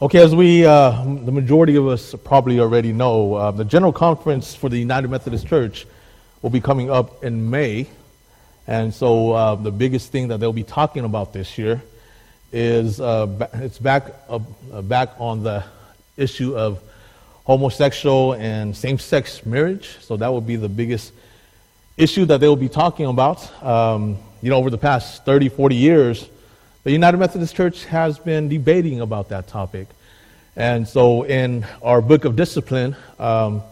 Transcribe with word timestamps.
Okay, 0.00 0.20
as 0.20 0.32
we, 0.32 0.64
uh, 0.64 0.92
the 1.02 1.32
majority 1.32 1.74
of 1.74 1.88
us 1.88 2.14
probably 2.22 2.60
already 2.60 2.92
know, 2.92 3.34
uh, 3.34 3.50
the 3.50 3.64
General 3.64 3.92
Conference 3.92 4.54
for 4.54 4.68
the 4.68 4.78
United 4.78 5.10
Methodist 5.10 5.48
Church 5.48 5.88
will 6.40 6.50
be 6.50 6.60
coming 6.60 6.88
up 6.88 7.24
in 7.24 7.50
May. 7.50 7.88
And 8.68 8.94
so 8.94 9.32
uh, 9.32 9.56
the 9.56 9.72
biggest 9.72 10.12
thing 10.12 10.28
that 10.28 10.38
they'll 10.38 10.52
be 10.52 10.62
talking 10.62 11.04
about 11.04 11.32
this 11.32 11.58
year 11.58 11.82
is 12.52 13.00
uh, 13.00 13.48
it's 13.54 13.80
back, 13.80 14.14
uh, 14.28 14.38
back 14.82 15.14
on 15.18 15.42
the 15.42 15.64
issue 16.16 16.56
of 16.56 16.80
homosexual 17.42 18.34
and 18.34 18.76
same 18.76 19.00
sex 19.00 19.44
marriage. 19.44 19.96
So 20.00 20.16
that 20.16 20.28
will 20.28 20.40
be 20.40 20.54
the 20.54 20.68
biggest 20.68 21.12
issue 21.96 22.24
that 22.26 22.38
they'll 22.38 22.54
be 22.54 22.68
talking 22.68 23.06
about. 23.06 23.64
Um, 23.64 24.18
you 24.42 24.50
know, 24.50 24.58
over 24.58 24.70
the 24.70 24.78
past 24.78 25.24
30, 25.24 25.48
40 25.48 25.74
years, 25.74 26.28
the 26.84 26.92
United 26.92 27.16
Methodist 27.18 27.56
Church 27.56 27.84
has 27.86 28.18
been 28.18 28.48
debating 28.48 29.00
about 29.00 29.30
that 29.30 29.48
topic. 29.48 29.88
And 30.54 30.86
so 30.86 31.24
in 31.24 31.66
our 31.82 32.00
book 32.00 32.24
of 32.24 32.36
discipline, 32.36 32.96
um, 33.18 33.62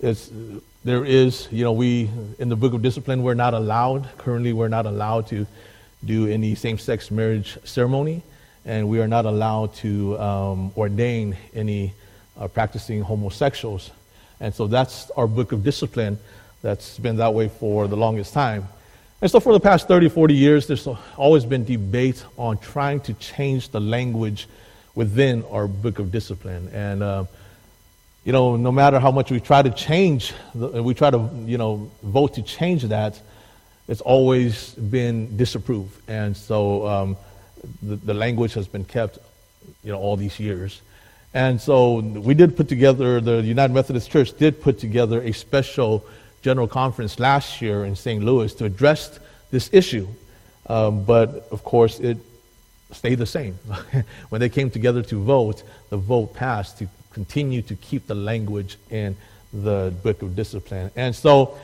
there 0.00 1.04
is, 1.04 1.48
you 1.50 1.64
know, 1.64 1.72
we, 1.72 2.10
in 2.38 2.48
the 2.48 2.56
book 2.56 2.74
of 2.74 2.82
discipline, 2.82 3.22
we're 3.22 3.34
not 3.34 3.54
allowed, 3.54 4.08
currently, 4.18 4.52
we're 4.52 4.68
not 4.68 4.86
allowed 4.86 5.26
to 5.28 5.46
do 6.04 6.28
any 6.28 6.54
same 6.54 6.78
sex 6.78 7.10
marriage 7.10 7.58
ceremony, 7.64 8.22
and 8.64 8.88
we 8.88 9.00
are 9.00 9.08
not 9.08 9.26
allowed 9.26 9.74
to 9.74 10.18
um, 10.20 10.72
ordain 10.76 11.36
any 11.54 11.92
uh, 12.38 12.46
practicing 12.46 13.02
homosexuals. 13.02 13.90
And 14.40 14.54
so 14.54 14.68
that's 14.68 15.10
our 15.16 15.26
book 15.26 15.50
of 15.50 15.64
discipline 15.64 16.18
that's 16.62 16.98
been 16.98 17.16
that 17.16 17.34
way 17.34 17.48
for 17.48 17.88
the 17.88 17.96
longest 17.96 18.32
time. 18.32 18.68
And 19.20 19.28
so 19.28 19.40
for 19.40 19.52
the 19.52 19.58
past 19.58 19.88
30, 19.88 20.10
40 20.10 20.34
years, 20.34 20.68
there's 20.68 20.86
always 21.16 21.44
been 21.44 21.64
debate 21.64 22.24
on 22.36 22.58
trying 22.58 23.00
to 23.00 23.14
change 23.14 23.70
the 23.70 23.80
language 23.80 24.46
within 24.94 25.44
our 25.50 25.66
book 25.66 25.98
of 25.98 26.12
discipline. 26.12 26.68
And, 26.72 27.02
uh, 27.02 27.24
you 28.24 28.30
know, 28.30 28.54
no 28.54 28.70
matter 28.70 29.00
how 29.00 29.10
much 29.10 29.32
we 29.32 29.40
try 29.40 29.62
to 29.62 29.70
change, 29.70 30.32
we 30.54 30.94
try 30.94 31.10
to, 31.10 31.28
you 31.46 31.58
know, 31.58 31.90
vote 32.04 32.34
to 32.34 32.42
change 32.42 32.84
that, 32.84 33.20
it's 33.88 34.00
always 34.02 34.74
been 34.74 35.36
disapproved. 35.36 36.00
And 36.08 36.36
so 36.36 36.86
um, 36.86 37.16
the, 37.82 37.96
the 37.96 38.14
language 38.14 38.54
has 38.54 38.68
been 38.68 38.84
kept, 38.84 39.18
you 39.82 39.90
know, 39.90 39.98
all 39.98 40.16
these 40.16 40.38
years. 40.38 40.80
And 41.34 41.60
so 41.60 41.98
we 41.98 42.34
did 42.34 42.56
put 42.56 42.68
together, 42.68 43.20
the 43.20 43.42
United 43.42 43.74
Methodist 43.74 44.12
Church 44.12 44.36
did 44.38 44.62
put 44.62 44.78
together 44.78 45.20
a 45.22 45.32
special 45.32 46.06
General 46.42 46.68
Conference 46.68 47.18
last 47.18 47.60
year 47.60 47.84
in 47.84 47.96
St. 47.96 48.22
Louis 48.22 48.54
to 48.54 48.64
address 48.64 49.18
this 49.50 49.70
issue. 49.72 50.06
Um, 50.66 51.04
but 51.04 51.48
of 51.50 51.64
course, 51.64 51.98
it 51.98 52.18
stayed 52.92 53.16
the 53.16 53.26
same. 53.26 53.54
when 54.28 54.40
they 54.40 54.48
came 54.48 54.70
together 54.70 55.02
to 55.02 55.22
vote, 55.22 55.62
the 55.90 55.96
vote 55.96 56.34
passed 56.34 56.78
to 56.78 56.88
continue 57.12 57.62
to 57.62 57.74
keep 57.76 58.06
the 58.06 58.14
language 58.14 58.76
in 58.90 59.16
the 59.52 59.92
book 60.02 60.22
of 60.22 60.36
discipline. 60.36 60.90
And 60.94 61.14
so 61.14 61.58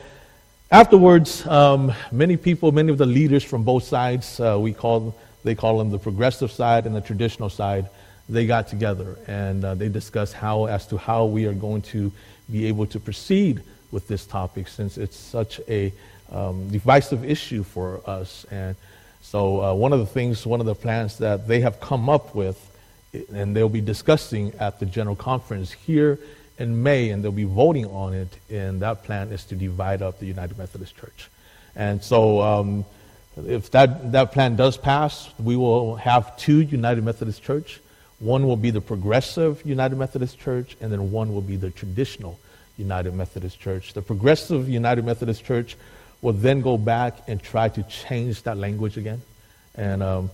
afterwards, 0.71 1.45
um, 1.47 1.93
many 2.11 2.37
people, 2.37 2.71
many 2.71 2.91
of 2.91 2.97
the 2.97 3.05
leaders 3.05 3.43
from 3.43 3.63
both 3.63 3.83
sides, 3.83 4.39
uh, 4.39 4.57
we 4.59 4.73
call, 4.73 5.15
they 5.43 5.55
call 5.55 5.77
them 5.77 5.91
the 5.91 5.99
progressive 5.99 6.51
side 6.51 6.85
and 6.85 6.95
the 6.95 7.01
traditional 7.01 7.49
side, 7.49 7.89
they 8.27 8.47
got 8.47 8.67
together 8.67 9.17
and 9.27 9.63
uh, 9.63 9.75
they 9.75 9.87
discussed 9.87 10.33
how, 10.33 10.65
as 10.65 10.87
to 10.87 10.97
how 10.97 11.25
we 11.25 11.45
are 11.45 11.53
going 11.53 11.83
to 11.83 12.11
be 12.51 12.65
able 12.65 12.87
to 12.87 12.99
proceed 12.99 13.61
with 13.91 14.07
this 14.07 14.25
topic 14.25 14.67
since 14.67 14.97
it's 14.97 15.17
such 15.17 15.59
a 15.67 15.91
um, 16.31 16.69
divisive 16.69 17.23
issue 17.23 17.63
for 17.63 18.01
us. 18.05 18.45
And 18.51 18.75
so, 19.21 19.61
uh, 19.63 19.73
one 19.73 19.93
of 19.93 19.99
the 19.99 20.05
things, 20.05 20.45
one 20.45 20.59
of 20.59 20.65
the 20.65 20.75
plans 20.75 21.17
that 21.17 21.47
they 21.47 21.61
have 21.61 21.79
come 21.79 22.09
up 22.09 22.35
with, 22.35 22.59
and 23.33 23.55
they'll 23.55 23.69
be 23.69 23.81
discussing 23.81 24.53
at 24.59 24.79
the 24.79 24.85
General 24.85 25.15
Conference 25.15 25.71
here 25.71 26.19
in 26.59 26.83
May, 26.83 27.09
and 27.09 27.23
they'll 27.23 27.31
be 27.31 27.43
voting 27.43 27.85
on 27.87 28.13
it, 28.13 28.29
and 28.49 28.81
that 28.81 29.03
plan 29.03 29.31
is 29.31 29.43
to 29.45 29.55
divide 29.55 30.01
up 30.01 30.19
the 30.19 30.25
United 30.25 30.57
Methodist 30.57 30.95
Church. 30.95 31.29
And 31.75 32.03
so, 32.03 32.41
um, 32.41 32.85
if 33.37 33.71
that, 33.71 34.11
that 34.13 34.31
plan 34.31 34.55
does 34.55 34.77
pass, 34.77 35.29
we 35.39 35.55
will 35.55 35.95
have 35.95 36.37
two 36.37 36.61
United 36.61 37.03
Methodist 37.03 37.43
Church. 37.43 37.81
One 38.19 38.47
will 38.47 38.55
be 38.55 38.69
the 38.69 38.79
progressive 38.79 39.65
United 39.65 39.97
Methodist 39.97 40.39
Church, 40.39 40.77
and 40.79 40.91
then 40.91 41.11
one 41.11 41.33
will 41.33 41.41
be 41.41 41.57
the 41.57 41.69
traditional 41.69 42.39
United 42.77 43.13
Methodist 43.13 43.59
Church. 43.59 43.93
The 43.93 44.01
progressive 44.01 44.67
United 44.69 45.05
Methodist 45.05 45.43
Church 45.43 45.77
will 46.21 46.33
then 46.33 46.61
go 46.61 46.77
back 46.77 47.17
and 47.27 47.41
try 47.41 47.69
to 47.69 47.83
change 47.83 48.43
that 48.43 48.57
language 48.57 48.97
again. 48.97 49.21
And, 49.75 50.01
um, 50.01 50.31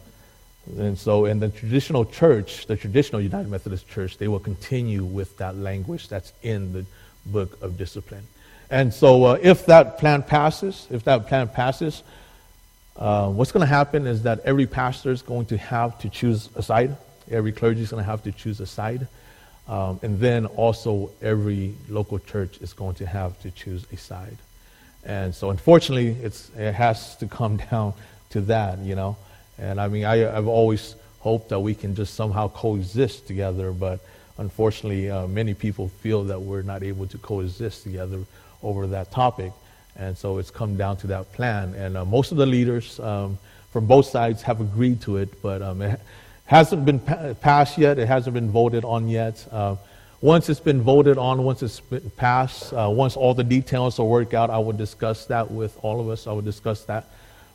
and 0.78 0.98
so 0.98 1.26
in 1.26 1.40
the 1.40 1.50
traditional 1.50 2.06
church, 2.06 2.68
the 2.68 2.78
traditional 2.78 3.22
United 3.22 3.50
Methodist 3.50 3.88
Church, 3.90 4.18
they 4.18 4.28
will 4.28 4.40
continue 4.40 5.04
with 5.04 5.38
that 5.38 5.56
language 5.56 6.08
that's 6.08 6.34
in 6.44 6.74
the 6.74 6.86
book 7.26 7.62
of 7.62 7.78
discipline. 7.78 8.26
And 8.70 8.94
so 8.94 9.26
uh, 9.26 9.38
if 9.42 9.66
that 9.66 9.98
plan 9.98 10.24
passes, 10.24 10.88
if 10.90 11.04
that 11.04 11.28
plan 11.28 11.50
passes, 11.50 12.04
uh, 12.96 13.30
what's 13.30 13.52
going 13.52 13.62
to 13.62 13.68
happen 13.68 14.08
is 14.08 14.24
that 14.24 14.40
every 14.46 14.68
pastor 14.68 15.12
is 15.12 15.22
going 15.22 15.46
to 15.48 15.58
have 15.58 16.00
to 16.00 16.10
choose 16.10 16.50
a 16.56 16.64
side. 16.64 16.96
Every 17.30 17.52
clergy 17.52 17.82
is 17.82 17.92
going 17.92 18.04
to 18.04 18.10
have 18.10 18.24
to 18.24 18.32
choose 18.32 18.60
a 18.60 18.66
side. 18.66 19.08
Um, 19.68 20.00
and 20.02 20.20
then 20.20 20.46
also 20.48 21.12
every 21.22 21.76
local 21.88 22.20
church 22.20 22.58
is 22.62 22.74
going 22.74 22.96
to 22.96 23.06
have 23.06 23.40
to 23.42 23.52
choose 23.52 23.86
a 23.92 23.98
side. 23.98 24.38
And 25.04 25.34
so 25.34 25.50
unfortunately, 25.50 26.10
it's, 26.24 26.50
it 26.58 26.74
has 26.74 27.16
to 27.18 27.28
come 27.28 27.58
down 27.72 27.94
to 28.32 28.42
that, 28.42 28.80
you 28.80 28.96
know. 28.96 29.18
And 29.58 29.80
I 29.80 29.88
mean, 29.88 30.06
I, 30.06 30.18
have 30.18 30.48
always 30.48 30.96
hoped 31.20 31.50
that 31.50 31.60
we 31.60 31.76
can 31.76 31.96
just 31.96 32.16
somehow 32.16 32.50
coexist 32.50 33.28
together, 33.28 33.72
but 33.72 34.00
unfortunately, 34.38 35.10
uh, 35.10 35.28
many 35.28 35.54
people 35.54 35.88
feel 35.88 36.24
that 36.26 36.42
we're 36.42 36.64
not 36.64 36.84
able 36.84 37.06
to 37.08 37.18
coexist 37.20 37.84
together 37.84 38.22
over 38.64 38.88
that 38.88 39.12
topic. 39.12 39.52
And 39.96 40.18
so 40.18 40.38
it's 40.38 40.50
come 40.50 40.78
down 40.78 40.98
to 40.98 41.08
that 41.08 41.32
plan. 41.34 41.74
And 41.76 41.98
uh, 41.98 42.06
most 42.06 42.32
of 42.32 42.38
the 42.38 42.46
leaders 42.46 43.00
um, 43.00 43.38
from 43.72 43.86
both 43.86 44.08
sides 44.08 44.42
have 44.44 44.62
agreed 44.62 45.02
to 45.02 45.18
it, 45.18 45.42
but 45.42 45.62
um, 45.62 45.82
it, 45.82 46.00
Hasn't 46.52 46.84
been 46.84 47.00
passed 47.00 47.78
yet. 47.78 47.98
It 47.98 48.10
hasn't 48.10 48.34
been 48.34 48.52
voted 48.52 48.84
on 48.84 49.08
yet. 49.08 49.48
Uh, 49.50 49.78
once 50.20 50.50
it's 50.50 50.60
been 50.60 50.82
voted 50.82 51.18
on, 51.18 51.44
once 51.46 51.64
it's 51.64 51.80
been 51.80 52.10
passed, 52.18 52.74
uh, 52.74 52.90
once 52.92 53.16
all 53.16 53.34
the 53.34 53.46
details 53.46 54.00
are 54.00 54.06
worked 54.06 54.34
out, 54.34 54.50
I 54.50 54.58
will 54.58 54.74
discuss 54.74 55.28
that 55.28 55.50
with 55.50 55.78
all 55.82 56.02
of 56.02 56.10
us. 56.10 56.28
I 56.28 56.34
will 56.34 56.42
discuss 56.42 56.84
that 56.92 57.06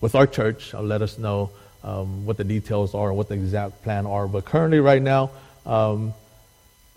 with 0.01 0.15
our 0.15 0.27
church. 0.27 0.73
I'll 0.73 0.83
let 0.83 1.03
us 1.03 1.19
know 1.19 1.51
um, 1.85 2.25
what 2.25 2.39
the 2.39 2.45
details 2.45 2.95
are 2.95 3.13
what 3.13 3.29
the 3.29 3.35
exact 3.35 3.83
plan 3.83 4.07
are. 4.07 4.27
But 4.27 4.47
currently, 4.47 4.81
right 4.81 5.03
now, 5.03 5.31
um, 5.67 6.15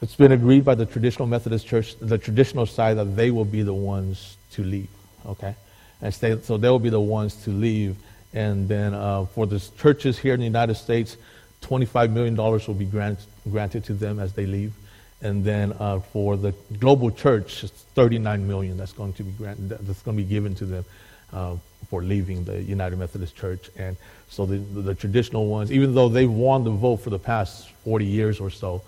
it's 0.01 0.15
been 0.15 0.31
agreed 0.31 0.63
by 0.63 0.75
the 0.75 0.85
traditional 0.85 1.27
Methodist 1.27 1.67
Church, 1.67 1.99
the 1.99 2.17
traditional 2.17 2.65
side, 2.65 2.95
that 2.95 3.17
they 3.17 3.29
will 3.29 3.43
be 3.43 3.61
the 3.61 3.73
ones 3.73 4.37
to 4.53 4.63
leave. 4.63 4.87
Okay, 5.25 5.53
and 6.01 6.13
stay, 6.13 6.39
so 6.43 6.55
they 6.55 6.69
will 6.69 6.79
be 6.79 6.91
the 6.91 7.01
ones 7.01 7.35
to 7.43 7.49
leave. 7.49 7.97
And 8.31 8.69
then 8.69 8.93
uh, 8.93 9.25
for 9.25 9.45
the 9.45 9.59
churches 9.77 10.17
here 10.17 10.33
in 10.33 10.39
the 10.39 10.45
United 10.45 10.75
States, 10.75 11.17
$25 11.61 12.11
million 12.11 12.35
will 12.35 12.73
be 12.73 12.85
grant, 12.85 13.19
granted 13.49 13.83
to 13.85 13.93
them 13.93 14.19
as 14.19 14.33
they 14.33 14.45
leave. 14.45 14.73
And 15.21 15.43
then 15.43 15.73
uh, 15.79 15.99
for 15.99 16.37
the 16.37 16.53
global 16.79 17.11
church, 17.11 17.63
it's 17.63 17.83
39 17.95 18.47
million 18.47 18.77
that's 18.77 18.93
going 18.93 19.13
to 19.13 19.23
be 19.23 19.31
granted, 19.31 19.69
that's 19.69 20.01
going 20.01 20.17
to 20.17 20.23
be 20.23 20.29
given 20.29 20.55
to 20.55 20.65
them 20.65 20.85
uh, 21.33 21.55
for 21.89 22.01
leaving 22.01 22.43
the 22.45 22.61
United 22.61 22.97
Methodist 22.97 23.35
Church. 23.35 23.69
And 23.75 23.97
so 24.29 24.45
the, 24.45 24.57
the, 24.57 24.81
the, 24.81 24.95
traditional 24.95 25.47
ones, 25.47 25.71
even 25.71 25.93
though 25.93 26.07
they've 26.07 26.31
won 26.31 26.63
the 26.63 26.71
vote 26.71 26.97
for 26.97 27.09
the 27.09 27.19
past 27.19 27.69
40 27.83 28.05
years 28.05 28.39
or 28.39 28.49
so, 28.49 28.81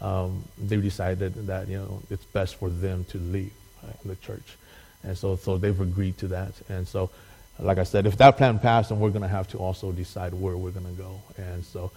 um, 0.00 0.44
they've 0.58 0.82
decided 0.82 1.34
that 1.46 1.68
you 1.68 1.78
know 1.78 2.02
it's 2.10 2.24
best 2.26 2.56
for 2.56 2.70
them 2.70 3.04
to 3.06 3.18
leave 3.18 3.52
uh, 3.82 3.92
the 4.04 4.16
church. 4.16 4.56
And 5.02 5.16
so, 5.16 5.36
so 5.36 5.58
they've 5.58 5.80
agreed 5.80 6.18
to 6.18 6.28
that. 6.28 6.52
And 6.68 6.86
so, 6.86 7.10
like 7.58 7.78
I 7.78 7.84
said, 7.84 8.06
if 8.06 8.16
that 8.18 8.36
plan 8.36 8.58
passed, 8.58 8.90
then 8.90 9.00
we're 9.00 9.10
going 9.10 9.22
to 9.22 9.28
have 9.28 9.48
to 9.48 9.58
also 9.58 9.92
decide 9.92 10.34
where 10.34 10.56
we're 10.56 10.70
going 10.70 10.86
to 10.86 11.02
go. 11.02 11.20
And 11.36 11.64
so, 11.64 11.90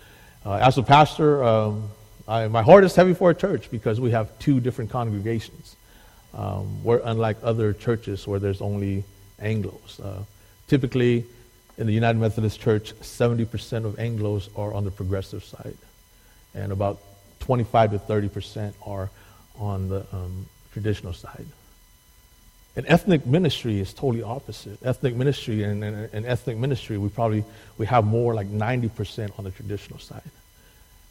uh, 0.45 0.53
as 0.53 0.77
a 0.77 0.83
pastor, 0.83 1.43
um, 1.43 1.89
I, 2.27 2.47
my 2.47 2.61
heart 2.61 2.83
is 2.83 2.95
heavy 2.95 3.13
for 3.13 3.29
a 3.29 3.35
church 3.35 3.69
because 3.69 3.99
we 3.99 4.11
have 4.11 4.37
two 4.39 4.59
different 4.59 4.89
congregations. 4.89 5.75
Um, 6.33 6.83
we're 6.83 7.01
unlike 7.03 7.37
other 7.43 7.73
churches 7.73 8.27
where 8.27 8.39
there's 8.39 8.61
only 8.61 9.03
Anglos. 9.41 10.03
Uh, 10.03 10.23
typically, 10.67 11.25
in 11.77 11.87
the 11.87 11.93
United 11.93 12.19
Methodist 12.19 12.59
Church, 12.59 12.93
70% 13.01 13.85
of 13.85 13.95
Anglos 13.95 14.49
are 14.57 14.73
on 14.73 14.85
the 14.85 14.91
progressive 14.91 15.43
side, 15.43 15.77
and 16.53 16.71
about 16.71 16.99
25 17.39 17.91
to 17.91 17.99
30% 17.99 18.73
are 18.85 19.09
on 19.59 19.89
the 19.89 20.05
um, 20.13 20.45
traditional 20.71 21.13
side. 21.13 21.45
And 22.75 22.85
ethnic 22.87 23.25
ministry 23.25 23.79
is 23.79 23.93
totally 23.93 24.23
opposite. 24.23 24.79
Ethnic 24.83 25.15
ministry 25.15 25.63
and, 25.63 25.83
and, 25.83 26.09
and, 26.13 26.25
ethnic 26.25 26.57
ministry, 26.57 26.97
we 26.97 27.09
probably 27.09 27.43
we 27.77 27.85
have 27.85 28.05
more 28.05 28.33
like 28.33 28.47
90% 28.47 29.37
on 29.37 29.43
the 29.43 29.51
traditional 29.51 29.99
side 29.99 30.21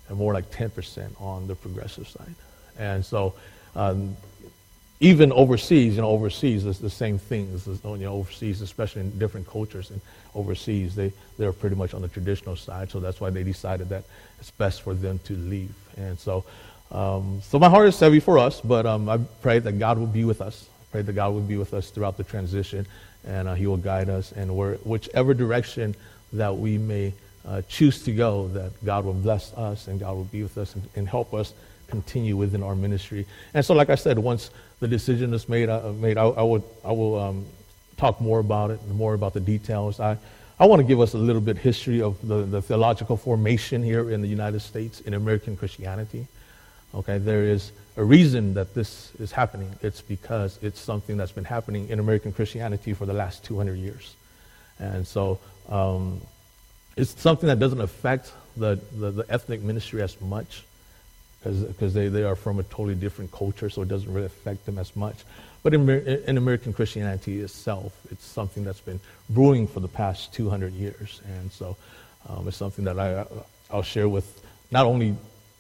and 0.09 0.17
more 0.17 0.33
like 0.33 0.51
10% 0.51 1.21
on 1.21 1.47
the 1.47 1.55
progressive 1.55 2.09
side. 2.09 2.35
And 2.79 3.05
so 3.05 3.35
um, 3.77 4.17
even 5.01 5.33
overseas, 5.33 5.97
you 5.97 6.03
know, 6.03 6.09
overseas, 6.09 6.65
it's 6.65 6.79
the 6.79 6.91
same 6.91 7.19
thing. 7.19 7.59
You 7.85 7.97
know, 7.97 8.15
overseas, 8.15 8.63
especially 8.63 9.03
in 9.03 9.19
different 9.19 9.47
cultures 9.47 9.91
and 9.91 10.01
overseas, 10.35 10.95
they, 10.95 11.13
they're 11.39 11.53
pretty 11.53 11.77
much 11.77 11.95
on 11.95 12.03
the 12.03 12.09
traditional 12.09 12.57
side. 12.57 12.91
So 12.91 13.01
that's 13.01 13.21
why 13.21 13.31
they 13.31 13.43
decided 13.43 13.89
that 13.91 14.05
it's 14.41 14.51
best 14.51 14.83
for 14.83 14.95
them 14.95 15.19
to 15.25 15.35
leave. 15.35 15.75
And 15.97 16.19
so, 16.19 16.45
um, 16.91 17.41
so 17.43 17.59
my 17.59 17.69
heart 17.69 17.89
is 17.89 18.01
heavy 18.01 18.21
for 18.21 18.39
us, 18.39 18.61
but 18.61 18.85
um, 18.85 19.09
I 19.09 19.19
pray 19.43 19.59
that 19.59 19.79
God 19.79 19.99
will 19.99 20.07
be 20.07 20.25
with 20.25 20.41
us. 20.41 20.69
I 20.91 20.93
pray 20.93 21.03
that 21.03 21.13
God 21.13 21.33
will 21.35 21.41
be 21.41 21.57
with 21.57 21.73
us 21.73 21.91
throughout 21.91 22.17
the 22.17 22.25
transition, 22.25 22.87
and 23.25 23.47
uh, 23.47 23.55
He 23.55 23.67
will 23.67 23.77
guide 23.77 24.09
us. 24.09 24.33
And 24.33 24.57
whichever 24.85 25.35
direction 25.35 25.95
that 26.33 26.57
we 26.57 26.79
may 26.79 27.13
uh, 27.47 27.63
choose 27.69 28.03
to 28.05 28.13
go, 28.13 28.49
that 28.49 28.85
God 28.85 29.05
will 29.05 29.15
bless 29.15 29.53
us 29.55 29.89
and 29.89 30.01
God 30.01 30.15
will 30.15 30.25
be 30.25 30.43
with 30.43 30.59
us 30.59 30.75
and, 30.75 30.89
and 30.97 31.09
help 31.09 31.33
us 31.33 31.55
continue 31.87 32.37
within 32.37 32.63
our 32.63 32.75
ministry. 32.75 33.27
And 33.55 33.65
so, 33.65 33.75
like 33.75 33.91
I 33.91 33.95
said, 33.95 34.19
once 34.19 34.51
the 34.81 34.89
decision 34.89 35.33
is 35.35 35.49
made, 35.49 35.69
uh, 35.69 35.93
made 35.93 36.19
I, 36.19 36.25
I, 36.25 36.43
would, 36.43 36.63
I 36.85 36.93
will 36.93 37.19
um, 37.19 37.47
talk 37.97 38.21
more 38.21 38.41
about 38.41 38.71
it, 38.71 38.87
more 38.89 39.15
about 39.15 39.33
the 39.33 39.41
details. 39.41 40.01
I, 40.01 40.17
I 40.59 40.67
want 40.67 40.81
to 40.81 40.87
give 40.87 41.01
us 41.01 41.15
a 41.15 41.19
little 41.19 41.41
bit 41.41 41.57
history 41.57 42.03
of 42.03 42.17
the, 42.27 42.43
the 42.43 42.63
theological 42.63 43.17
formation 43.17 43.83
here 43.83 44.11
in 44.11 44.21
the 44.23 44.29
United 44.29 44.61
States 44.61 45.01
in 45.01 45.15
American 45.15 45.57
Christianity. 45.57 46.27
Okay, 46.95 47.19
there 47.19 47.45
is 47.45 47.73
a 48.01 48.05
reason 48.05 48.55
that 48.55 48.73
this 48.73 49.13
is 49.21 49.31
happening. 49.31 49.77
It's 49.83 50.01
because 50.01 50.59
it's 50.63 50.81
something 50.81 51.19
that's 51.19 51.33
been 51.33 51.45
happening 51.45 51.91
in 51.91 51.99
American 51.99 52.33
Christianity 52.33 52.95
for 52.95 53.05
the 53.05 53.13
last 53.13 53.45
200 53.45 53.75
years. 53.75 54.15
And 54.79 55.07
so 55.07 55.39
um, 55.69 56.23
it's 56.97 57.21
something 57.21 57.47
that 57.49 57.59
doesn't 57.59 57.83
affect 57.83 58.33
the, 58.57 58.81
the, 58.97 59.11
the 59.11 59.27
ethnic 59.29 59.61
ministry 59.61 60.01
as 60.01 60.19
much 60.19 60.65
because 61.45 61.93
they, 61.93 62.09
they 62.09 62.25
are 62.25 62.37
from 62.37 62.59
a 62.59 62.63
totally 62.63 62.95
different 62.95 63.33
culture, 63.33 63.69
so 63.69 63.83
it 63.83 63.89
doesn't 63.89 64.11
really 64.11 64.27
affect 64.27 64.65
them 64.65 64.79
as 64.79 64.97
much. 64.97 65.17
But 65.63 65.75
in, 65.75 65.89
in 65.91 66.39
American 66.39 66.73
Christianity 66.73 67.41
itself, 67.41 67.95
it's 68.11 68.25
something 68.25 68.65
that's 68.65 68.81
been 68.81 69.01
brewing 69.29 69.67
for 69.67 69.81
the 69.81 69.89
past 69.89 70.33
200 70.33 70.73
years. 70.73 71.21
And 71.39 71.53
so 71.53 71.77
um, 72.31 72.49
it's 72.49 72.57
something 72.57 72.87
that 72.87 72.99
I, 72.99 73.27
I'll 73.71 73.83
share 73.83 74.09
with 74.09 74.43
not 74.71 74.87
only 74.87 75.17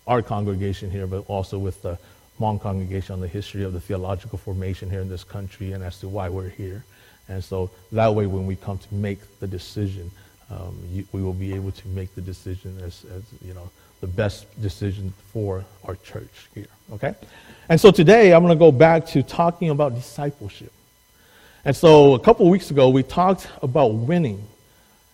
our 0.06 0.22
congregation 0.22 0.90
here, 0.90 1.06
but 1.06 1.24
also 1.28 1.58
with 1.58 1.82
the 1.82 1.98
Hmong 2.40 2.60
congregation 2.60 3.12
on 3.12 3.20
the 3.20 3.28
history 3.28 3.64
of 3.64 3.72
the 3.72 3.80
theological 3.80 4.38
formation 4.38 4.88
here 4.88 5.00
in 5.00 5.08
this 5.08 5.24
country 5.24 5.72
and 5.72 5.84
as 5.84 6.00
to 6.00 6.08
why 6.08 6.28
we're 6.28 6.48
here. 6.48 6.84
And 7.28 7.44
so 7.44 7.70
that 7.92 8.14
way, 8.14 8.26
when 8.26 8.46
we 8.46 8.56
come 8.56 8.78
to 8.78 8.94
make 8.94 9.20
the 9.38 9.46
decision, 9.46 10.10
um, 10.50 10.76
you, 10.90 11.06
we 11.12 11.22
will 11.22 11.34
be 11.34 11.54
able 11.54 11.70
to 11.70 11.88
make 11.88 12.14
the 12.14 12.20
decision 12.20 12.76
as, 12.82 13.04
as 13.14 13.22
you 13.44 13.54
know 13.54 13.70
the 14.00 14.06
best 14.06 14.60
decision 14.60 15.12
for 15.32 15.64
our 15.84 15.94
church 15.96 16.48
here. 16.54 16.66
Okay? 16.92 17.14
And 17.68 17.80
so 17.80 17.90
today 17.90 18.32
I'm 18.32 18.42
going 18.42 18.56
to 18.56 18.58
go 18.58 18.72
back 18.72 19.06
to 19.08 19.22
talking 19.22 19.70
about 19.70 19.94
discipleship. 19.94 20.72
And 21.64 21.76
so 21.76 22.14
a 22.14 22.18
couple 22.18 22.48
weeks 22.48 22.70
ago 22.70 22.88
we 22.88 23.02
talked 23.02 23.48
about 23.62 23.88
winning. 23.94 24.42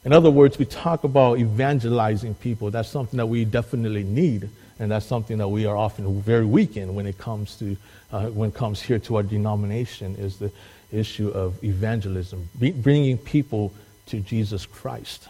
In 0.04 0.12
other 0.12 0.30
words, 0.30 0.56
we 0.56 0.64
talk 0.64 1.02
about 1.02 1.40
evangelizing 1.40 2.34
people. 2.36 2.70
That's 2.70 2.88
something 2.88 3.16
that 3.16 3.26
we 3.26 3.44
definitely 3.44 4.04
need, 4.04 4.48
and 4.78 4.90
that's 4.90 5.06
something 5.06 5.38
that 5.38 5.48
we 5.48 5.66
are 5.66 5.76
often 5.76 6.20
very 6.20 6.44
weak 6.44 6.76
in 6.76 6.94
when 6.94 7.06
it 7.06 7.18
comes 7.18 7.56
to 7.56 7.76
uh, 8.12 8.26
when 8.26 8.50
it 8.50 8.54
comes 8.54 8.80
here 8.80 8.98
to 8.98 9.16
our 9.16 9.22
denomination 9.22 10.14
is 10.16 10.38
the 10.38 10.50
issue 10.92 11.28
of 11.28 11.62
evangelism, 11.64 12.48
bringing 12.58 13.18
people 13.18 13.72
to 14.06 14.20
Jesus 14.20 14.64
Christ. 14.66 15.28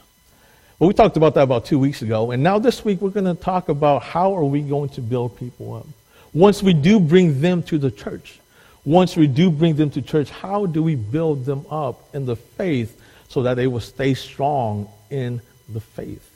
Well, 0.79 0.89
we 0.89 0.95
talked 0.95 1.17
about 1.17 1.35
that 1.35 1.43
about 1.43 1.65
two 1.65 1.79
weeks 1.79 2.03
ago, 2.03 2.33
and 2.33 2.43
now 2.43 2.59
this 2.59 2.85
week 2.85 3.01
we're 3.01 3.11
going 3.11 3.25
to 3.25 3.43
talk 3.43 3.71
about 3.71 4.03
how 4.03 4.35
are 4.37 4.45
we 4.45 4.61
going 4.61 4.91
to 4.91 5.01
build 5.01 5.39
people 5.39 5.75
up. 5.75 5.87
Once 6.35 6.63
we 6.63 6.75
do 6.75 7.01
bring 7.01 7.41
them 7.41 7.63
to 7.63 7.79
the 7.79 7.91
church, 7.91 8.41
once 8.85 9.17
we 9.17 9.27
do 9.27 9.51
bring 9.51 9.75
them 9.75 9.91
to 9.91 10.03
church, 10.03 10.29
how 10.29 10.67
do 10.67 10.83
we 10.83 10.95
build 10.95 11.47
them 11.47 11.65
up 11.71 12.15
in 12.15 12.27
the 12.27 12.37
faith 12.37 13.01
so 13.29 13.43
that 13.43 13.55
they 13.55 13.67
will 13.67 13.81
stay 13.81 14.13
strong 14.13 14.89
in 15.09 15.41
the 15.71 15.81
faith? 15.81 16.31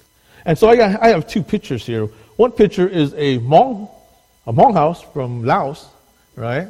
And 0.47 0.57
so 0.57 0.69
I, 0.69 0.77
got, 0.77 1.03
I 1.03 1.09
have 1.09 1.29
two 1.29 1.43
pictures 1.43 1.85
here. 1.85 2.09
One 2.41 2.53
picture 2.53 2.89
is 2.89 3.13
a 3.19 3.39
Hmong, 3.39 3.91
a 4.47 4.53
Hmong 4.55 4.73
house 4.73 5.03
from 5.03 5.45
Laos, 5.45 5.87
right? 6.37 6.69